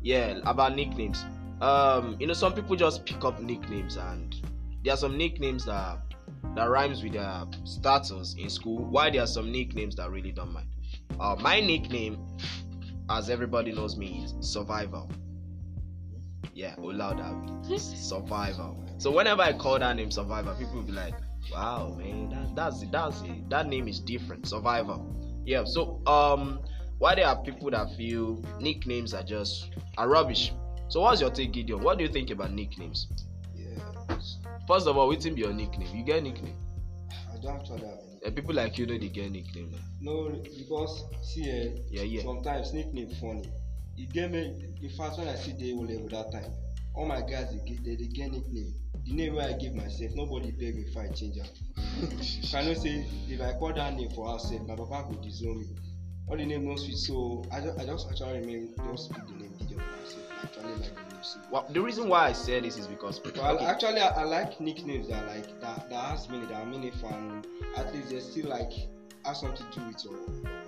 Yeah. 0.00 0.30
yeah 0.36 0.38
about 0.46 0.74
nicknames. 0.74 1.26
Um 1.60 2.16
you 2.18 2.26
know 2.26 2.32
some 2.32 2.54
people 2.54 2.76
just 2.76 3.04
pick 3.04 3.22
up 3.26 3.42
nicknames 3.42 3.98
and 3.98 4.34
there 4.88 4.94
are 4.94 4.96
some 4.96 5.18
nicknames 5.18 5.66
that 5.66 5.98
that 6.54 6.64
rhymes 6.64 7.02
with 7.02 7.12
their 7.12 7.44
status 7.64 8.34
in 8.38 8.48
school. 8.48 8.86
Why 8.86 9.10
there 9.10 9.22
are 9.22 9.26
some 9.26 9.52
nicknames 9.52 9.96
that 9.96 10.10
really 10.10 10.32
don't 10.32 10.50
mind? 10.50 10.68
Uh 11.20 11.36
my 11.38 11.60
nickname 11.60 12.18
as 13.10 13.28
everybody 13.28 13.70
knows 13.70 13.98
me 13.98 14.24
is 14.24 14.34
survival 14.40 15.10
yeah 16.54 16.74
Olaudawi. 16.76 17.78
survival 17.78 18.82
so 18.98 19.10
whenever 19.10 19.42
i 19.42 19.52
call 19.52 19.78
that 19.78 19.94
name 19.96 20.10
survival 20.10 20.54
people 20.54 20.74
will 20.76 20.82
be 20.82 20.92
like 20.92 21.14
wow 21.52 21.94
man 21.98 22.30
that, 22.30 22.56
that's 22.56 22.82
it 22.82 22.90
that's 22.90 23.20
it. 23.22 23.48
That 23.50 23.66
name 23.66 23.88
is 23.88 24.00
different. 24.00 24.46
Survival 24.46 25.42
yeah 25.44 25.64
so 25.64 26.00
um 26.06 26.60
why 26.96 27.14
there 27.14 27.26
are 27.26 27.42
people 27.42 27.70
that 27.72 27.94
feel 27.96 28.42
nicknames 28.58 29.12
are 29.12 29.22
just 29.22 29.70
are 29.98 30.08
rubbish? 30.08 30.52
So 30.88 31.00
what's 31.02 31.20
your 31.20 31.30
take 31.30 31.52
gideon? 31.52 31.82
What 31.82 31.98
do 31.98 32.04
you 32.04 32.10
think 32.10 32.30
about 32.30 32.52
nicknames. 32.52 33.08
First 34.68 34.86
of 34.86 34.96
all 34.96 35.08
wetin 35.08 35.34
be 35.34 35.40
your 35.40 35.52
nickname 35.52 35.88
you 35.96 36.04
get 36.04 36.22
nickname 36.22 36.54
I 37.32 37.40
don't 37.40 37.56
actually 37.56 37.80
have 37.80 37.98
any. 38.06 38.18
and 38.26 38.36
people 38.36 38.54
like 38.54 38.76
you 38.78 38.86
know 38.86 38.98
they 38.98 39.08
get 39.08 39.30
nickname 39.32 39.70
na. 39.72 39.78
No, 40.00 40.30
because 40.58 41.04
see, 41.22 41.48
eh, 41.48 41.70
yeah 41.90 42.02
yeah 42.02 42.22
sometimes 42.22 42.72
nickname 42.74 43.10
funny. 43.20 43.48
E 43.96 44.06
get 44.12 44.30
me. 44.30 44.42
In 44.82 44.90
fact, 44.90 45.18
when 45.18 45.28
I 45.28 45.36
see 45.36 45.52
dey 45.52 45.72
O 45.72 45.80
level 45.80 46.08
that 46.10 46.30
time, 46.32 46.52
all 46.94 47.06
my 47.06 47.20
guys 47.22 47.50
dey 47.52 47.60
get 47.66 47.84
they 47.84 47.96
dey 47.96 48.08
get 48.08 48.30
nickname. 48.32 48.74
The 49.06 49.12
name 49.14 49.34
wey 49.36 49.44
I 49.44 49.52
give 49.56 49.74
myself, 49.74 50.10
nobody 50.14 50.50
beg 50.50 50.74
me 50.76 50.82
if 50.82 50.96
I 50.96 51.08
change 51.08 51.38
am. 51.38 51.46
I 52.54 52.64
know 52.66 52.74
say 52.74 53.06
if 53.28 53.40
I 53.40 53.52
call 53.58 53.72
that 53.74 53.94
name 53.94 54.10
for 54.10 54.26
house 54.28 54.50
sef, 54.50 54.60
my 54.66 54.76
papa 54.76 55.06
go 55.08 55.14
disown 55.22 55.58
me. 55.60 55.66
All 56.28 56.36
the 56.36 56.44
name 56.44 56.64
no 56.66 56.76
sweet, 56.76 56.96
so 56.98 57.42
I 57.52 57.60
just 57.60 57.78
I 57.80 57.86
just 57.86 58.10
actually 58.10 58.40
remain 58.40 58.74
just 58.92 59.10
pick 59.12 59.24
the 59.26 59.32
name 59.34 59.52
Gideon 59.58 59.80
for 59.80 59.96
myself. 59.96 60.26
I 60.30 60.44
actually 60.46 60.72
like 60.72 60.82
the 60.94 61.00
name. 61.02 61.07
Well, 61.50 61.66
the 61.70 61.80
reason 61.80 62.08
why 62.08 62.26
i 62.28 62.32
say 62.32 62.60
this 62.60 62.76
is 62.78 62.86
because 62.86 63.20
Well, 63.36 63.56
okay, 63.56 63.64
actually, 63.66 64.00
I, 64.00 64.08
I 64.08 64.24
like 64.24 64.60
nicknames 64.60 65.08
that 65.08 65.26
like 65.26 65.60
that 65.60 65.88
that 65.90 66.04
has 66.10 66.28
meaning, 66.28 66.48
that 66.48 66.62
are 66.62 66.66
meaningful, 66.66 67.08
and 67.10 67.46
at 67.76 67.94
least 67.94 68.10
they 68.10 68.20
still 68.20 68.48
like 68.50 68.72
have 69.24 69.36
something 69.36 69.66
to 69.70 69.80
do 69.80 69.86
with 69.86 70.04
your 70.04 70.14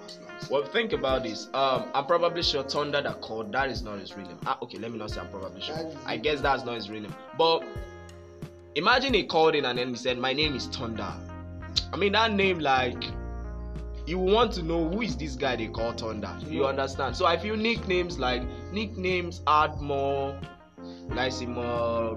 personality. 0.02 0.46
Well, 0.50 0.64
think 0.64 0.92
about 0.92 1.22
this. 1.22 1.48
Um, 1.54 1.84
I'm 1.94 2.06
probably 2.06 2.42
sure 2.42 2.62
Thunder 2.62 3.00
that 3.02 3.20
called 3.20 3.52
that 3.52 3.70
is 3.70 3.82
not 3.82 3.98
his 3.98 4.16
real 4.16 4.26
name. 4.26 4.38
Ah, 4.46 4.58
okay, 4.62 4.78
let 4.78 4.90
me 4.92 4.98
not 4.98 5.10
say 5.10 5.20
I'm 5.20 5.28
probably 5.28 5.60
sure. 5.60 5.76
I 6.06 6.16
guess 6.16 6.40
that's 6.40 6.64
not 6.64 6.74
his 6.74 6.90
real 6.90 7.02
name. 7.02 7.14
But 7.38 7.64
imagine 8.74 9.14
he 9.14 9.24
called 9.24 9.54
in 9.54 9.64
and 9.64 9.78
then 9.78 9.90
he 9.90 9.96
said, 9.96 10.18
"My 10.18 10.32
name 10.32 10.54
is 10.54 10.66
Thunder." 10.66 11.12
I 11.92 11.96
mean 11.96 12.12
that 12.12 12.32
name, 12.32 12.58
like, 12.58 13.02
you 14.10 14.18
want 14.18 14.52
to 14.52 14.62
know 14.62 14.88
who 14.88 15.02
is 15.02 15.16
this 15.16 15.36
guy 15.36 15.54
they 15.54 15.68
call 15.68 15.92
Thunder. 15.92 16.36
You 16.46 16.66
understand? 16.66 17.16
So 17.16 17.26
I 17.26 17.38
feel 17.38 17.56
nicknames 17.56 18.18
like 18.18 18.42
nicknames 18.72 19.40
add 19.46 19.80
more. 19.80 20.38
Say 21.30 21.46
more? 21.46 22.16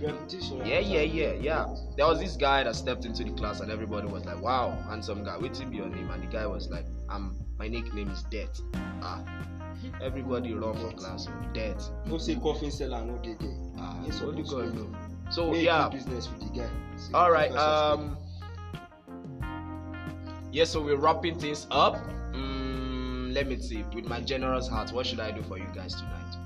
Repetition. 0.00 0.58
yeah, 0.64 0.78
yeah, 0.78 1.00
yeah, 1.00 1.32
yeah. 1.32 1.66
There 1.96 2.06
was 2.06 2.20
this 2.20 2.36
guy 2.36 2.62
that 2.62 2.76
stepped 2.76 3.04
into 3.04 3.24
the 3.24 3.32
class 3.32 3.60
and 3.60 3.70
everybody 3.70 4.06
was 4.06 4.24
like, 4.24 4.40
"Wow, 4.40 4.78
handsome 4.88 5.24
guy. 5.24 5.36
Wait 5.38 5.54
till 5.54 5.68
be 5.68 5.76
your 5.78 5.88
name." 5.88 6.08
And 6.10 6.22
the 6.22 6.26
guy 6.28 6.46
was 6.46 6.68
like, 6.68 6.84
"I'm. 7.08 7.36
My 7.58 7.66
nickname 7.66 8.08
is 8.10 8.22
Death." 8.24 8.60
Ah, 9.02 9.24
everybody 10.00 10.54
run 10.54 10.76
for 10.76 10.92
class. 10.92 11.26
Death. 11.52 11.90
No 12.06 12.18
say 12.18 12.36
coffin 12.36 12.70
seller 12.70 13.04
no 13.04 13.18
dey 13.18 13.34
there. 13.40 13.56
Ah, 13.78 14.04
only 14.22 14.42
God 14.44 14.74
know. 14.74 14.88
So 15.30 15.52
yeah. 15.54 15.88
business 15.88 16.28
with 16.30 16.52
the 16.52 16.60
guy. 16.60 16.70
All 17.14 17.32
right. 17.32 17.50
Um. 17.52 18.16
Yeah. 20.52 20.64
So 20.64 20.80
we're 20.82 20.96
wrapping 20.96 21.38
things 21.38 21.66
up. 21.70 21.96
Mm, 22.32 23.34
let 23.34 23.46
me 23.46 23.58
see. 23.60 23.84
With 23.94 24.06
my 24.06 24.20
generous 24.20 24.68
heart, 24.68 24.92
what 24.92 25.06
should 25.06 25.20
I 25.20 25.30
do 25.30 25.42
for 25.42 25.58
you 25.58 25.66
guys 25.74 25.94
tonight? 25.94 26.36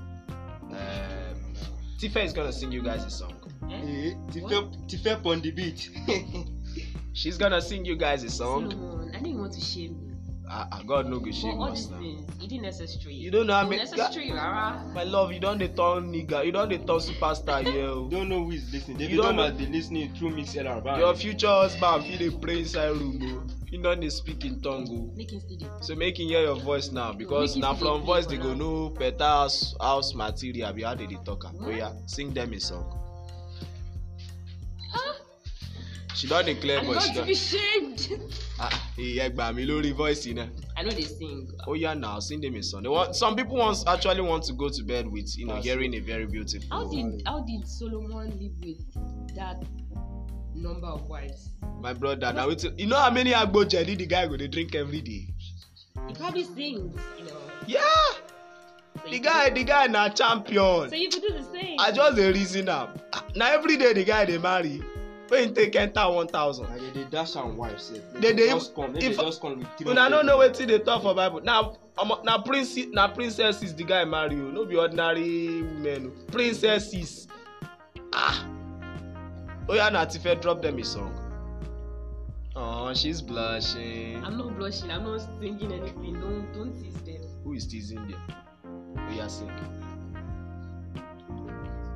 Um, 0.71 1.53
Tife 1.99 2.17
is 2.17 2.33
gonna 2.33 2.51
sing 2.51 2.71
you 2.71 2.81
guys 2.83 3.05
a 3.05 3.09
song. 3.09 3.33
Eh? 3.71 4.13
Tife 4.31 5.03
Tife 5.03 5.25
on 5.25 5.41
the 5.41 5.51
beat. 5.51 5.89
She's 7.13 7.37
gonna 7.37 7.61
sing 7.61 7.85
you 7.85 7.95
guys 7.95 8.23
a 8.23 8.29
song. 8.29 8.71
Solomon, 8.71 9.11
I 9.15 9.19
didn't 9.19 9.39
want 9.39 9.53
to 9.53 9.61
shame 9.61 9.97
you. 10.03 10.09
Ah, 10.49 10.67
ah, 10.71 10.81
God 10.85 11.07
no 11.07 11.19
go 11.19 11.25
But 11.25 11.35
shame 11.35 11.57
all 11.61 11.71
us 11.71 11.81
these 11.83 11.89
now. 11.91 11.99
things, 11.99 12.29
it 12.43 12.49
didn't 12.49 12.63
necessary. 12.63 13.13
You 13.13 13.31
don't 13.31 13.47
know 13.47 13.53
how 13.53 13.63
many. 13.63 13.77
necessary, 13.77 14.31
Rara. 14.31 14.83
My 14.93 15.03
love, 15.03 15.31
you 15.31 15.39
don't 15.39 15.57
dey 15.57 15.69
turn 15.69 16.11
nigga. 16.11 16.45
You 16.45 16.51
don't 16.51 16.67
dey 16.69 16.77
turn 16.79 16.99
superstar 16.99 17.63
here. 17.71 17.85
oh. 17.85 18.09
don't 18.09 18.27
know 18.29 18.43
who 18.43 18.51
is 18.51 18.71
listening. 18.73 18.97
David 18.97 19.15
You 19.15 19.21
don't 19.21 19.35
know- 19.37 19.51
dey 19.51 19.67
listening 19.67 20.13
through 20.15 20.31
Mixlr. 20.31 20.97
Your 20.97 21.15
future 21.15 21.47
husband 21.47 22.03
fit 22.05 22.19
dey 22.19 22.29
pray 22.31 22.59
inside 22.59 22.89
room 22.91 23.19
o. 23.21 23.62
you 23.73 23.79
no 23.79 23.95
dey 23.95 24.09
speak 24.09 24.45
in 24.45 24.61
tongue 24.61 24.87
o 24.91 25.11
dey. 25.17 25.67
so 25.81 25.95
make 25.95 26.19
him 26.19 26.27
hear 26.27 26.41
your 26.41 26.55
voice 26.55 26.91
now 26.91 27.11
because 27.11 27.57
na 27.57 27.73
from 27.73 28.01
dey 28.01 28.05
voice 28.05 28.25
for 28.27 28.37
go 28.37 28.49
now. 28.49 28.53
know 28.53 28.89
better 28.89 29.23
house 29.23 29.73
house 29.81 30.13
material 30.13 30.69
abi 30.69 30.83
how 30.83 30.93
they 30.93 31.07
dey 31.07 31.17
talk 31.25 31.43
am 31.45 31.65
oya 31.65 31.91
sing 32.05 32.31
them 32.33 32.53
a 32.53 32.59
song. 32.59 32.99
She 36.13 36.27
don 36.27 36.45
dey 36.45 36.53
clear 36.55 36.81
voice 36.83 37.01
she 37.03 37.07
not 37.07 37.13
to 37.13 37.19
don 37.19 37.27
be 37.27 37.35
shamed. 37.35 38.21
ah 38.59 38.69
ìyẹn 38.97 39.33
gbà 39.33 39.51
mí 39.55 39.65
lórí 39.65 39.91
voice 39.93 40.33
náà. 40.33 40.47
I 40.77 40.83
know 40.83 40.91
they 40.91 41.01
sing. 41.05 41.47
oya 41.67 41.95
now 41.95 42.19
sing 42.19 42.41
them 42.41 42.55
a 42.55 42.61
song 42.63 42.83
they 42.83 42.89
want 42.89 43.15
some 43.15 43.35
people 43.35 43.57
want 43.57 43.83
actually 43.87 44.21
want 44.21 44.43
to 44.43 44.53
go 44.53 44.69
to 44.69 44.83
bed 44.83 45.07
with 45.07 45.35
you 45.37 45.47
know 45.47 45.55
hearing 45.55 45.95
a 45.95 45.99
very 45.99 46.27
beautiful. 46.27 46.69
How 46.69 46.87
did 46.91 47.23
how 47.25 47.39
did 47.41 47.67
Solomon 47.67 48.29
live 48.39 48.53
with 48.61 49.35
that 49.35 49.57
number 50.55 50.87
of 50.87 51.03
wives? 51.09 51.49
my 51.81 51.93
brother 51.93 52.31
na 52.33 52.45
wetin 52.47 52.77
you 52.79 52.85
know 52.87 52.97
how 52.97 53.09
many 53.11 53.31
agbo 53.31 53.67
jelly 53.67 53.95
the 53.95 54.05
guy 54.05 54.25
go 54.27 54.37
dey 54.37 54.47
drink 54.47 54.73
every 54.75 55.01
day. 55.01 55.27
He 56.07 56.13
probably 56.15 56.43
sings, 56.43 56.95
you 57.17 57.25
know. 57.25 57.39
yeah 57.67 57.79
So 59.03 59.09
the 59.09 59.19
guy 59.19 59.49
the 59.49 59.63
guy 59.63 59.87
na 59.87 60.09
champion. 60.09 60.89
So 60.89 60.95
you 60.95 61.09
could 61.09 61.21
do 61.21 61.33
the 61.33 61.43
same. 61.51 61.77
i 61.79 61.91
just 61.91 62.15
dey 62.15 62.31
reason 62.31 62.69
am 62.69 62.89
na 63.35 63.47
everyday 63.47 63.93
the 63.93 64.03
guy 64.03 64.25
dey 64.25 64.37
marry 64.37 64.81
wey 65.29 65.43
him 65.45 65.53
take 65.53 65.75
enter 65.75 66.07
one 66.09 66.27
thousand. 66.27 66.69
na 66.69 66.77
they 66.77 66.91
dey 66.91 67.07
dash 67.09 67.35
am 67.35 67.57
wife 67.57 67.79
sef 67.79 68.01
They 68.13 68.33
dey 68.33 68.47
just 68.49 68.73
come 68.75 68.93
they 68.93 69.13
just 69.13 69.41
come 69.41 69.59
with 69.59 69.67
three 69.77 69.91
una 69.91 70.09
no 70.09 70.21
know 70.21 70.37
wetin 70.37 70.67
dey 70.67 70.79
talk 70.79 71.01
for 71.03 71.13
bible 71.15 71.41
na 71.41 71.63
omo 71.97 72.23
na 72.23 72.37
prince 72.37 72.77
na 72.91 73.07
princesses 73.07 73.73
the 73.75 73.83
guy 73.83 74.05
marry 74.05 74.35
o 74.35 74.51
no 74.51 74.65
be 74.65 74.75
ordinary 74.77 75.61
women 75.63 76.07
o 76.07 76.31
princesses 76.31 77.27
ah 78.13 78.45
oya 79.69 79.89
na 79.91 80.05
ti 80.05 80.19
fẹ 80.19 80.41
drop 80.41 80.61
them 80.61 80.79
a 80.79 80.83
song. 80.83 81.11
Oh, 82.55 82.93
she's 82.93 83.21
blushing. 83.21 84.23
I'm 84.23 84.37
not 84.37 84.55
blushing. 84.57 84.91
I'm 84.91 85.03
not 85.03 85.21
singing 85.39 85.71
anything. 85.71 86.13
Don't 86.19 86.53
don't 86.53 86.73
tease 86.79 87.01
them. 87.01 87.21
Who 87.43 87.53
is 87.53 87.65
teasing 87.65 88.07
there? 88.07 88.21
Oya 89.09 89.29
sing. 89.29 89.49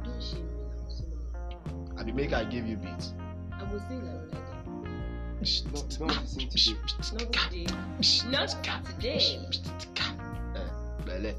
Don't 0.03 0.23
shame 0.23 0.47
me 0.47 0.63
now, 0.73 0.89
Solomon. 0.89 1.99
Abi 1.99 2.11
make 2.11 2.33
I 2.33 2.43
give 2.45 2.65
you 2.67 2.77
beat. 2.77 3.13
I 3.51 3.63
will 3.71 3.79
sing 3.87 4.01
another 4.01 4.27
day. 4.31 4.47
don't 5.99 6.21
lis 6.21 6.35
ten 6.35 7.27
today. 7.29 7.65
Not 8.31 8.49
today. 8.85 9.37
Not 9.37 9.53
today. 9.79 10.09
Eh, 10.55 10.69
belle. 11.05 11.35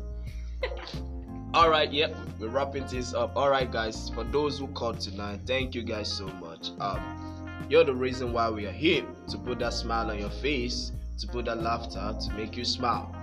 All 1.55 1.71
right, 1.71 1.91
yep, 1.91 2.15
we're 2.39 2.49
wrapping 2.49 2.87
this 2.89 3.15
up. 3.15 3.35
All 3.35 3.49
right, 3.49 3.71
guys, 3.73 4.11
for 4.11 4.23
those 4.23 4.59
who 4.59 4.67
called 4.69 5.01
tonight, 5.01 5.41
thank 5.47 5.75
you 5.75 5.83
guys 5.83 6.13
so 6.13 6.27
much. 6.27 6.73
Um, 6.79 7.67
you're 7.71 7.85
the 7.85 7.95
reason 7.95 8.35
why 8.35 8.51
we 8.51 8.67
are 8.67 8.73
here 8.73 9.03
to 9.29 9.39
put 9.39 9.59
that 9.61 9.73
smile 9.73 10.11
on 10.11 10.19
your 10.19 10.29
face, 10.29 10.93
to 11.19 11.27
put 11.27 11.47
that 11.47 11.63
laughter, 11.63 12.15
to 12.21 12.35
make 12.35 12.55
you 12.55 12.67
smile. 12.67 13.17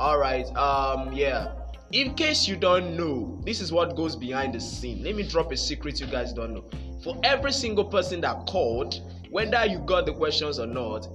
All 0.00 0.18
right, 0.18 0.46
um, 0.56 1.12
yeah. 1.12 1.52
In 1.92 2.14
case 2.14 2.48
you 2.48 2.56
don't 2.56 2.96
know, 2.96 3.40
this 3.44 3.60
is 3.60 3.70
what 3.70 3.94
goes 3.94 4.16
behind 4.16 4.52
the 4.52 4.60
scene. 4.60 5.04
Let 5.04 5.14
me 5.14 5.22
drop 5.22 5.52
a 5.52 5.56
secret 5.56 6.00
you 6.00 6.06
guys 6.06 6.32
don't 6.32 6.54
know. 6.54 6.64
For 7.04 7.16
every 7.22 7.52
single 7.52 7.84
person 7.84 8.20
that 8.22 8.46
called, 8.46 9.00
whether 9.30 9.64
you 9.64 9.78
got 9.78 10.06
the 10.06 10.12
questions 10.12 10.58
or 10.58 10.66
not, 10.66 11.06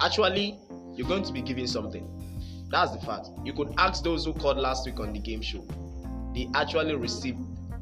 actually, 0.00 0.58
you're 0.94 1.08
going 1.08 1.24
to 1.24 1.32
be 1.32 1.42
giving 1.42 1.66
something. 1.66 2.08
That's 2.74 2.90
the 2.90 2.98
fact. 3.06 3.28
You 3.44 3.52
could 3.52 3.72
ask 3.78 4.02
those 4.02 4.24
who 4.24 4.32
called 4.34 4.58
last 4.58 4.84
week 4.84 4.98
on 4.98 5.12
the 5.12 5.20
game 5.20 5.40
show. 5.40 5.64
They 6.34 6.48
actually 6.56 6.96
received, 6.96 7.38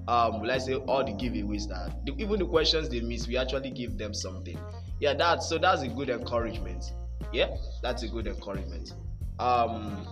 um, 0.06 0.42
let's 0.42 0.66
say, 0.66 0.74
all 0.74 1.02
the 1.02 1.12
giveaways 1.12 1.66
that 1.68 2.04
the, 2.04 2.12
even 2.18 2.38
the 2.38 2.44
questions 2.44 2.90
they 2.90 3.00
missed, 3.00 3.26
we 3.26 3.38
actually 3.38 3.70
give 3.70 3.96
them 3.96 4.12
something. 4.12 4.58
Yeah, 5.00 5.14
that's 5.14 5.48
so 5.48 5.56
that's 5.56 5.80
a 5.80 5.88
good 5.88 6.10
encouragement. 6.10 6.92
Yeah, 7.32 7.56
that's 7.80 8.02
a 8.02 8.08
good 8.08 8.26
encouragement. 8.26 8.92
Um, 9.38 10.06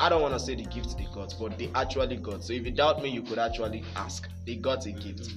I 0.00 0.08
don't 0.08 0.20
want 0.20 0.34
to 0.34 0.40
say 0.40 0.56
the 0.56 0.64
gift 0.64 0.98
they 0.98 1.06
got, 1.14 1.36
but 1.38 1.56
they 1.56 1.70
actually 1.76 2.16
got. 2.16 2.42
So 2.42 2.54
if 2.54 2.66
you 2.66 2.72
doubt 2.72 3.04
me, 3.04 3.08
you 3.08 3.22
could 3.22 3.38
actually 3.38 3.84
ask. 3.94 4.28
They 4.44 4.56
got 4.56 4.84
a 4.84 4.90
gift. 4.90 5.30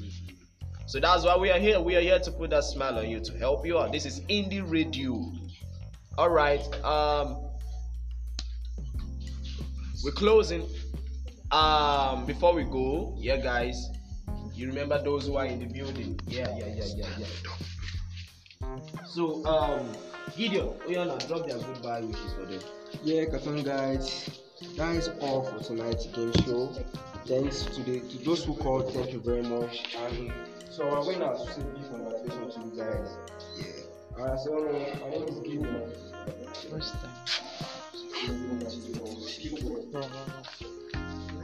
So 0.87 0.99
that's 0.99 1.23
why 1.23 1.37
we 1.37 1.51
are 1.51 1.59
here. 1.59 1.79
We 1.79 1.97
are 1.97 2.01
here 2.01 2.17
to 2.17 2.31
put 2.31 2.49
that 2.49 2.63
smile 2.63 2.97
on 2.97 3.07
you 3.11 3.19
to 3.19 3.37
help 3.37 3.63
you 3.63 3.77
out. 3.77 3.91
This 3.91 4.07
is 4.07 4.21
Indie 4.21 4.67
Radio. 4.67 5.31
All 6.17 6.31
right. 6.31 6.63
Um, 6.83 7.44
we're 10.05 10.11
closing. 10.11 10.63
Um, 11.51 12.25
before 12.25 12.53
we 12.53 12.63
go, 12.63 13.15
yeah, 13.17 13.37
guys, 13.37 13.89
you 14.53 14.67
remember 14.67 15.01
those 15.03 15.25
who 15.25 15.35
are 15.35 15.45
in 15.45 15.59
the 15.59 15.65
building? 15.65 16.19
Yeah, 16.27 16.55
yeah, 16.57 16.67
yeah, 16.67 16.85
yeah, 16.95 17.07
yeah. 17.17 18.77
So, 19.05 19.43
um, 19.45 19.91
Gideon, 20.37 20.69
oh 20.69 20.89
yeah, 20.89 21.05
now 21.05 21.17
drop 21.17 21.47
their 21.47 21.57
goodbye 21.57 22.01
wishes 22.01 22.33
for 22.33 22.45
them. 22.45 22.61
Yeah, 23.03 23.25
Cartoon 23.25 23.63
guys, 23.63 24.29
that 24.77 24.95
is 24.95 25.09
all 25.19 25.43
for 25.43 25.63
tonight's 25.63 26.05
game 26.07 26.33
show. 26.43 26.71
Thanks 27.25 27.63
to 27.63 27.83
the 27.83 27.99
to 27.99 28.17
those 28.23 28.43
who 28.43 28.55
called. 28.55 28.93
Thank 28.93 29.11
you 29.11 29.19
very 29.19 29.43
much. 29.43 29.95
And 29.97 30.31
so 30.69 30.87
I'm 30.87 31.03
going 31.03 31.19
to 31.19 31.37
say 31.51 31.61
big 31.61 31.89
congratulations 31.89 32.55
to 32.55 32.61
you 32.61 32.77
guys. 32.77 33.17
Yeah. 33.57 34.21
Alright, 34.21 34.39
so 34.39 34.67
uh, 34.67 34.99
my 35.01 35.09
name 35.09 35.27
is 35.27 35.39
Gideon. 35.39 35.91
First 36.69 36.93
time. 36.93 37.74
Alright, 38.15 38.31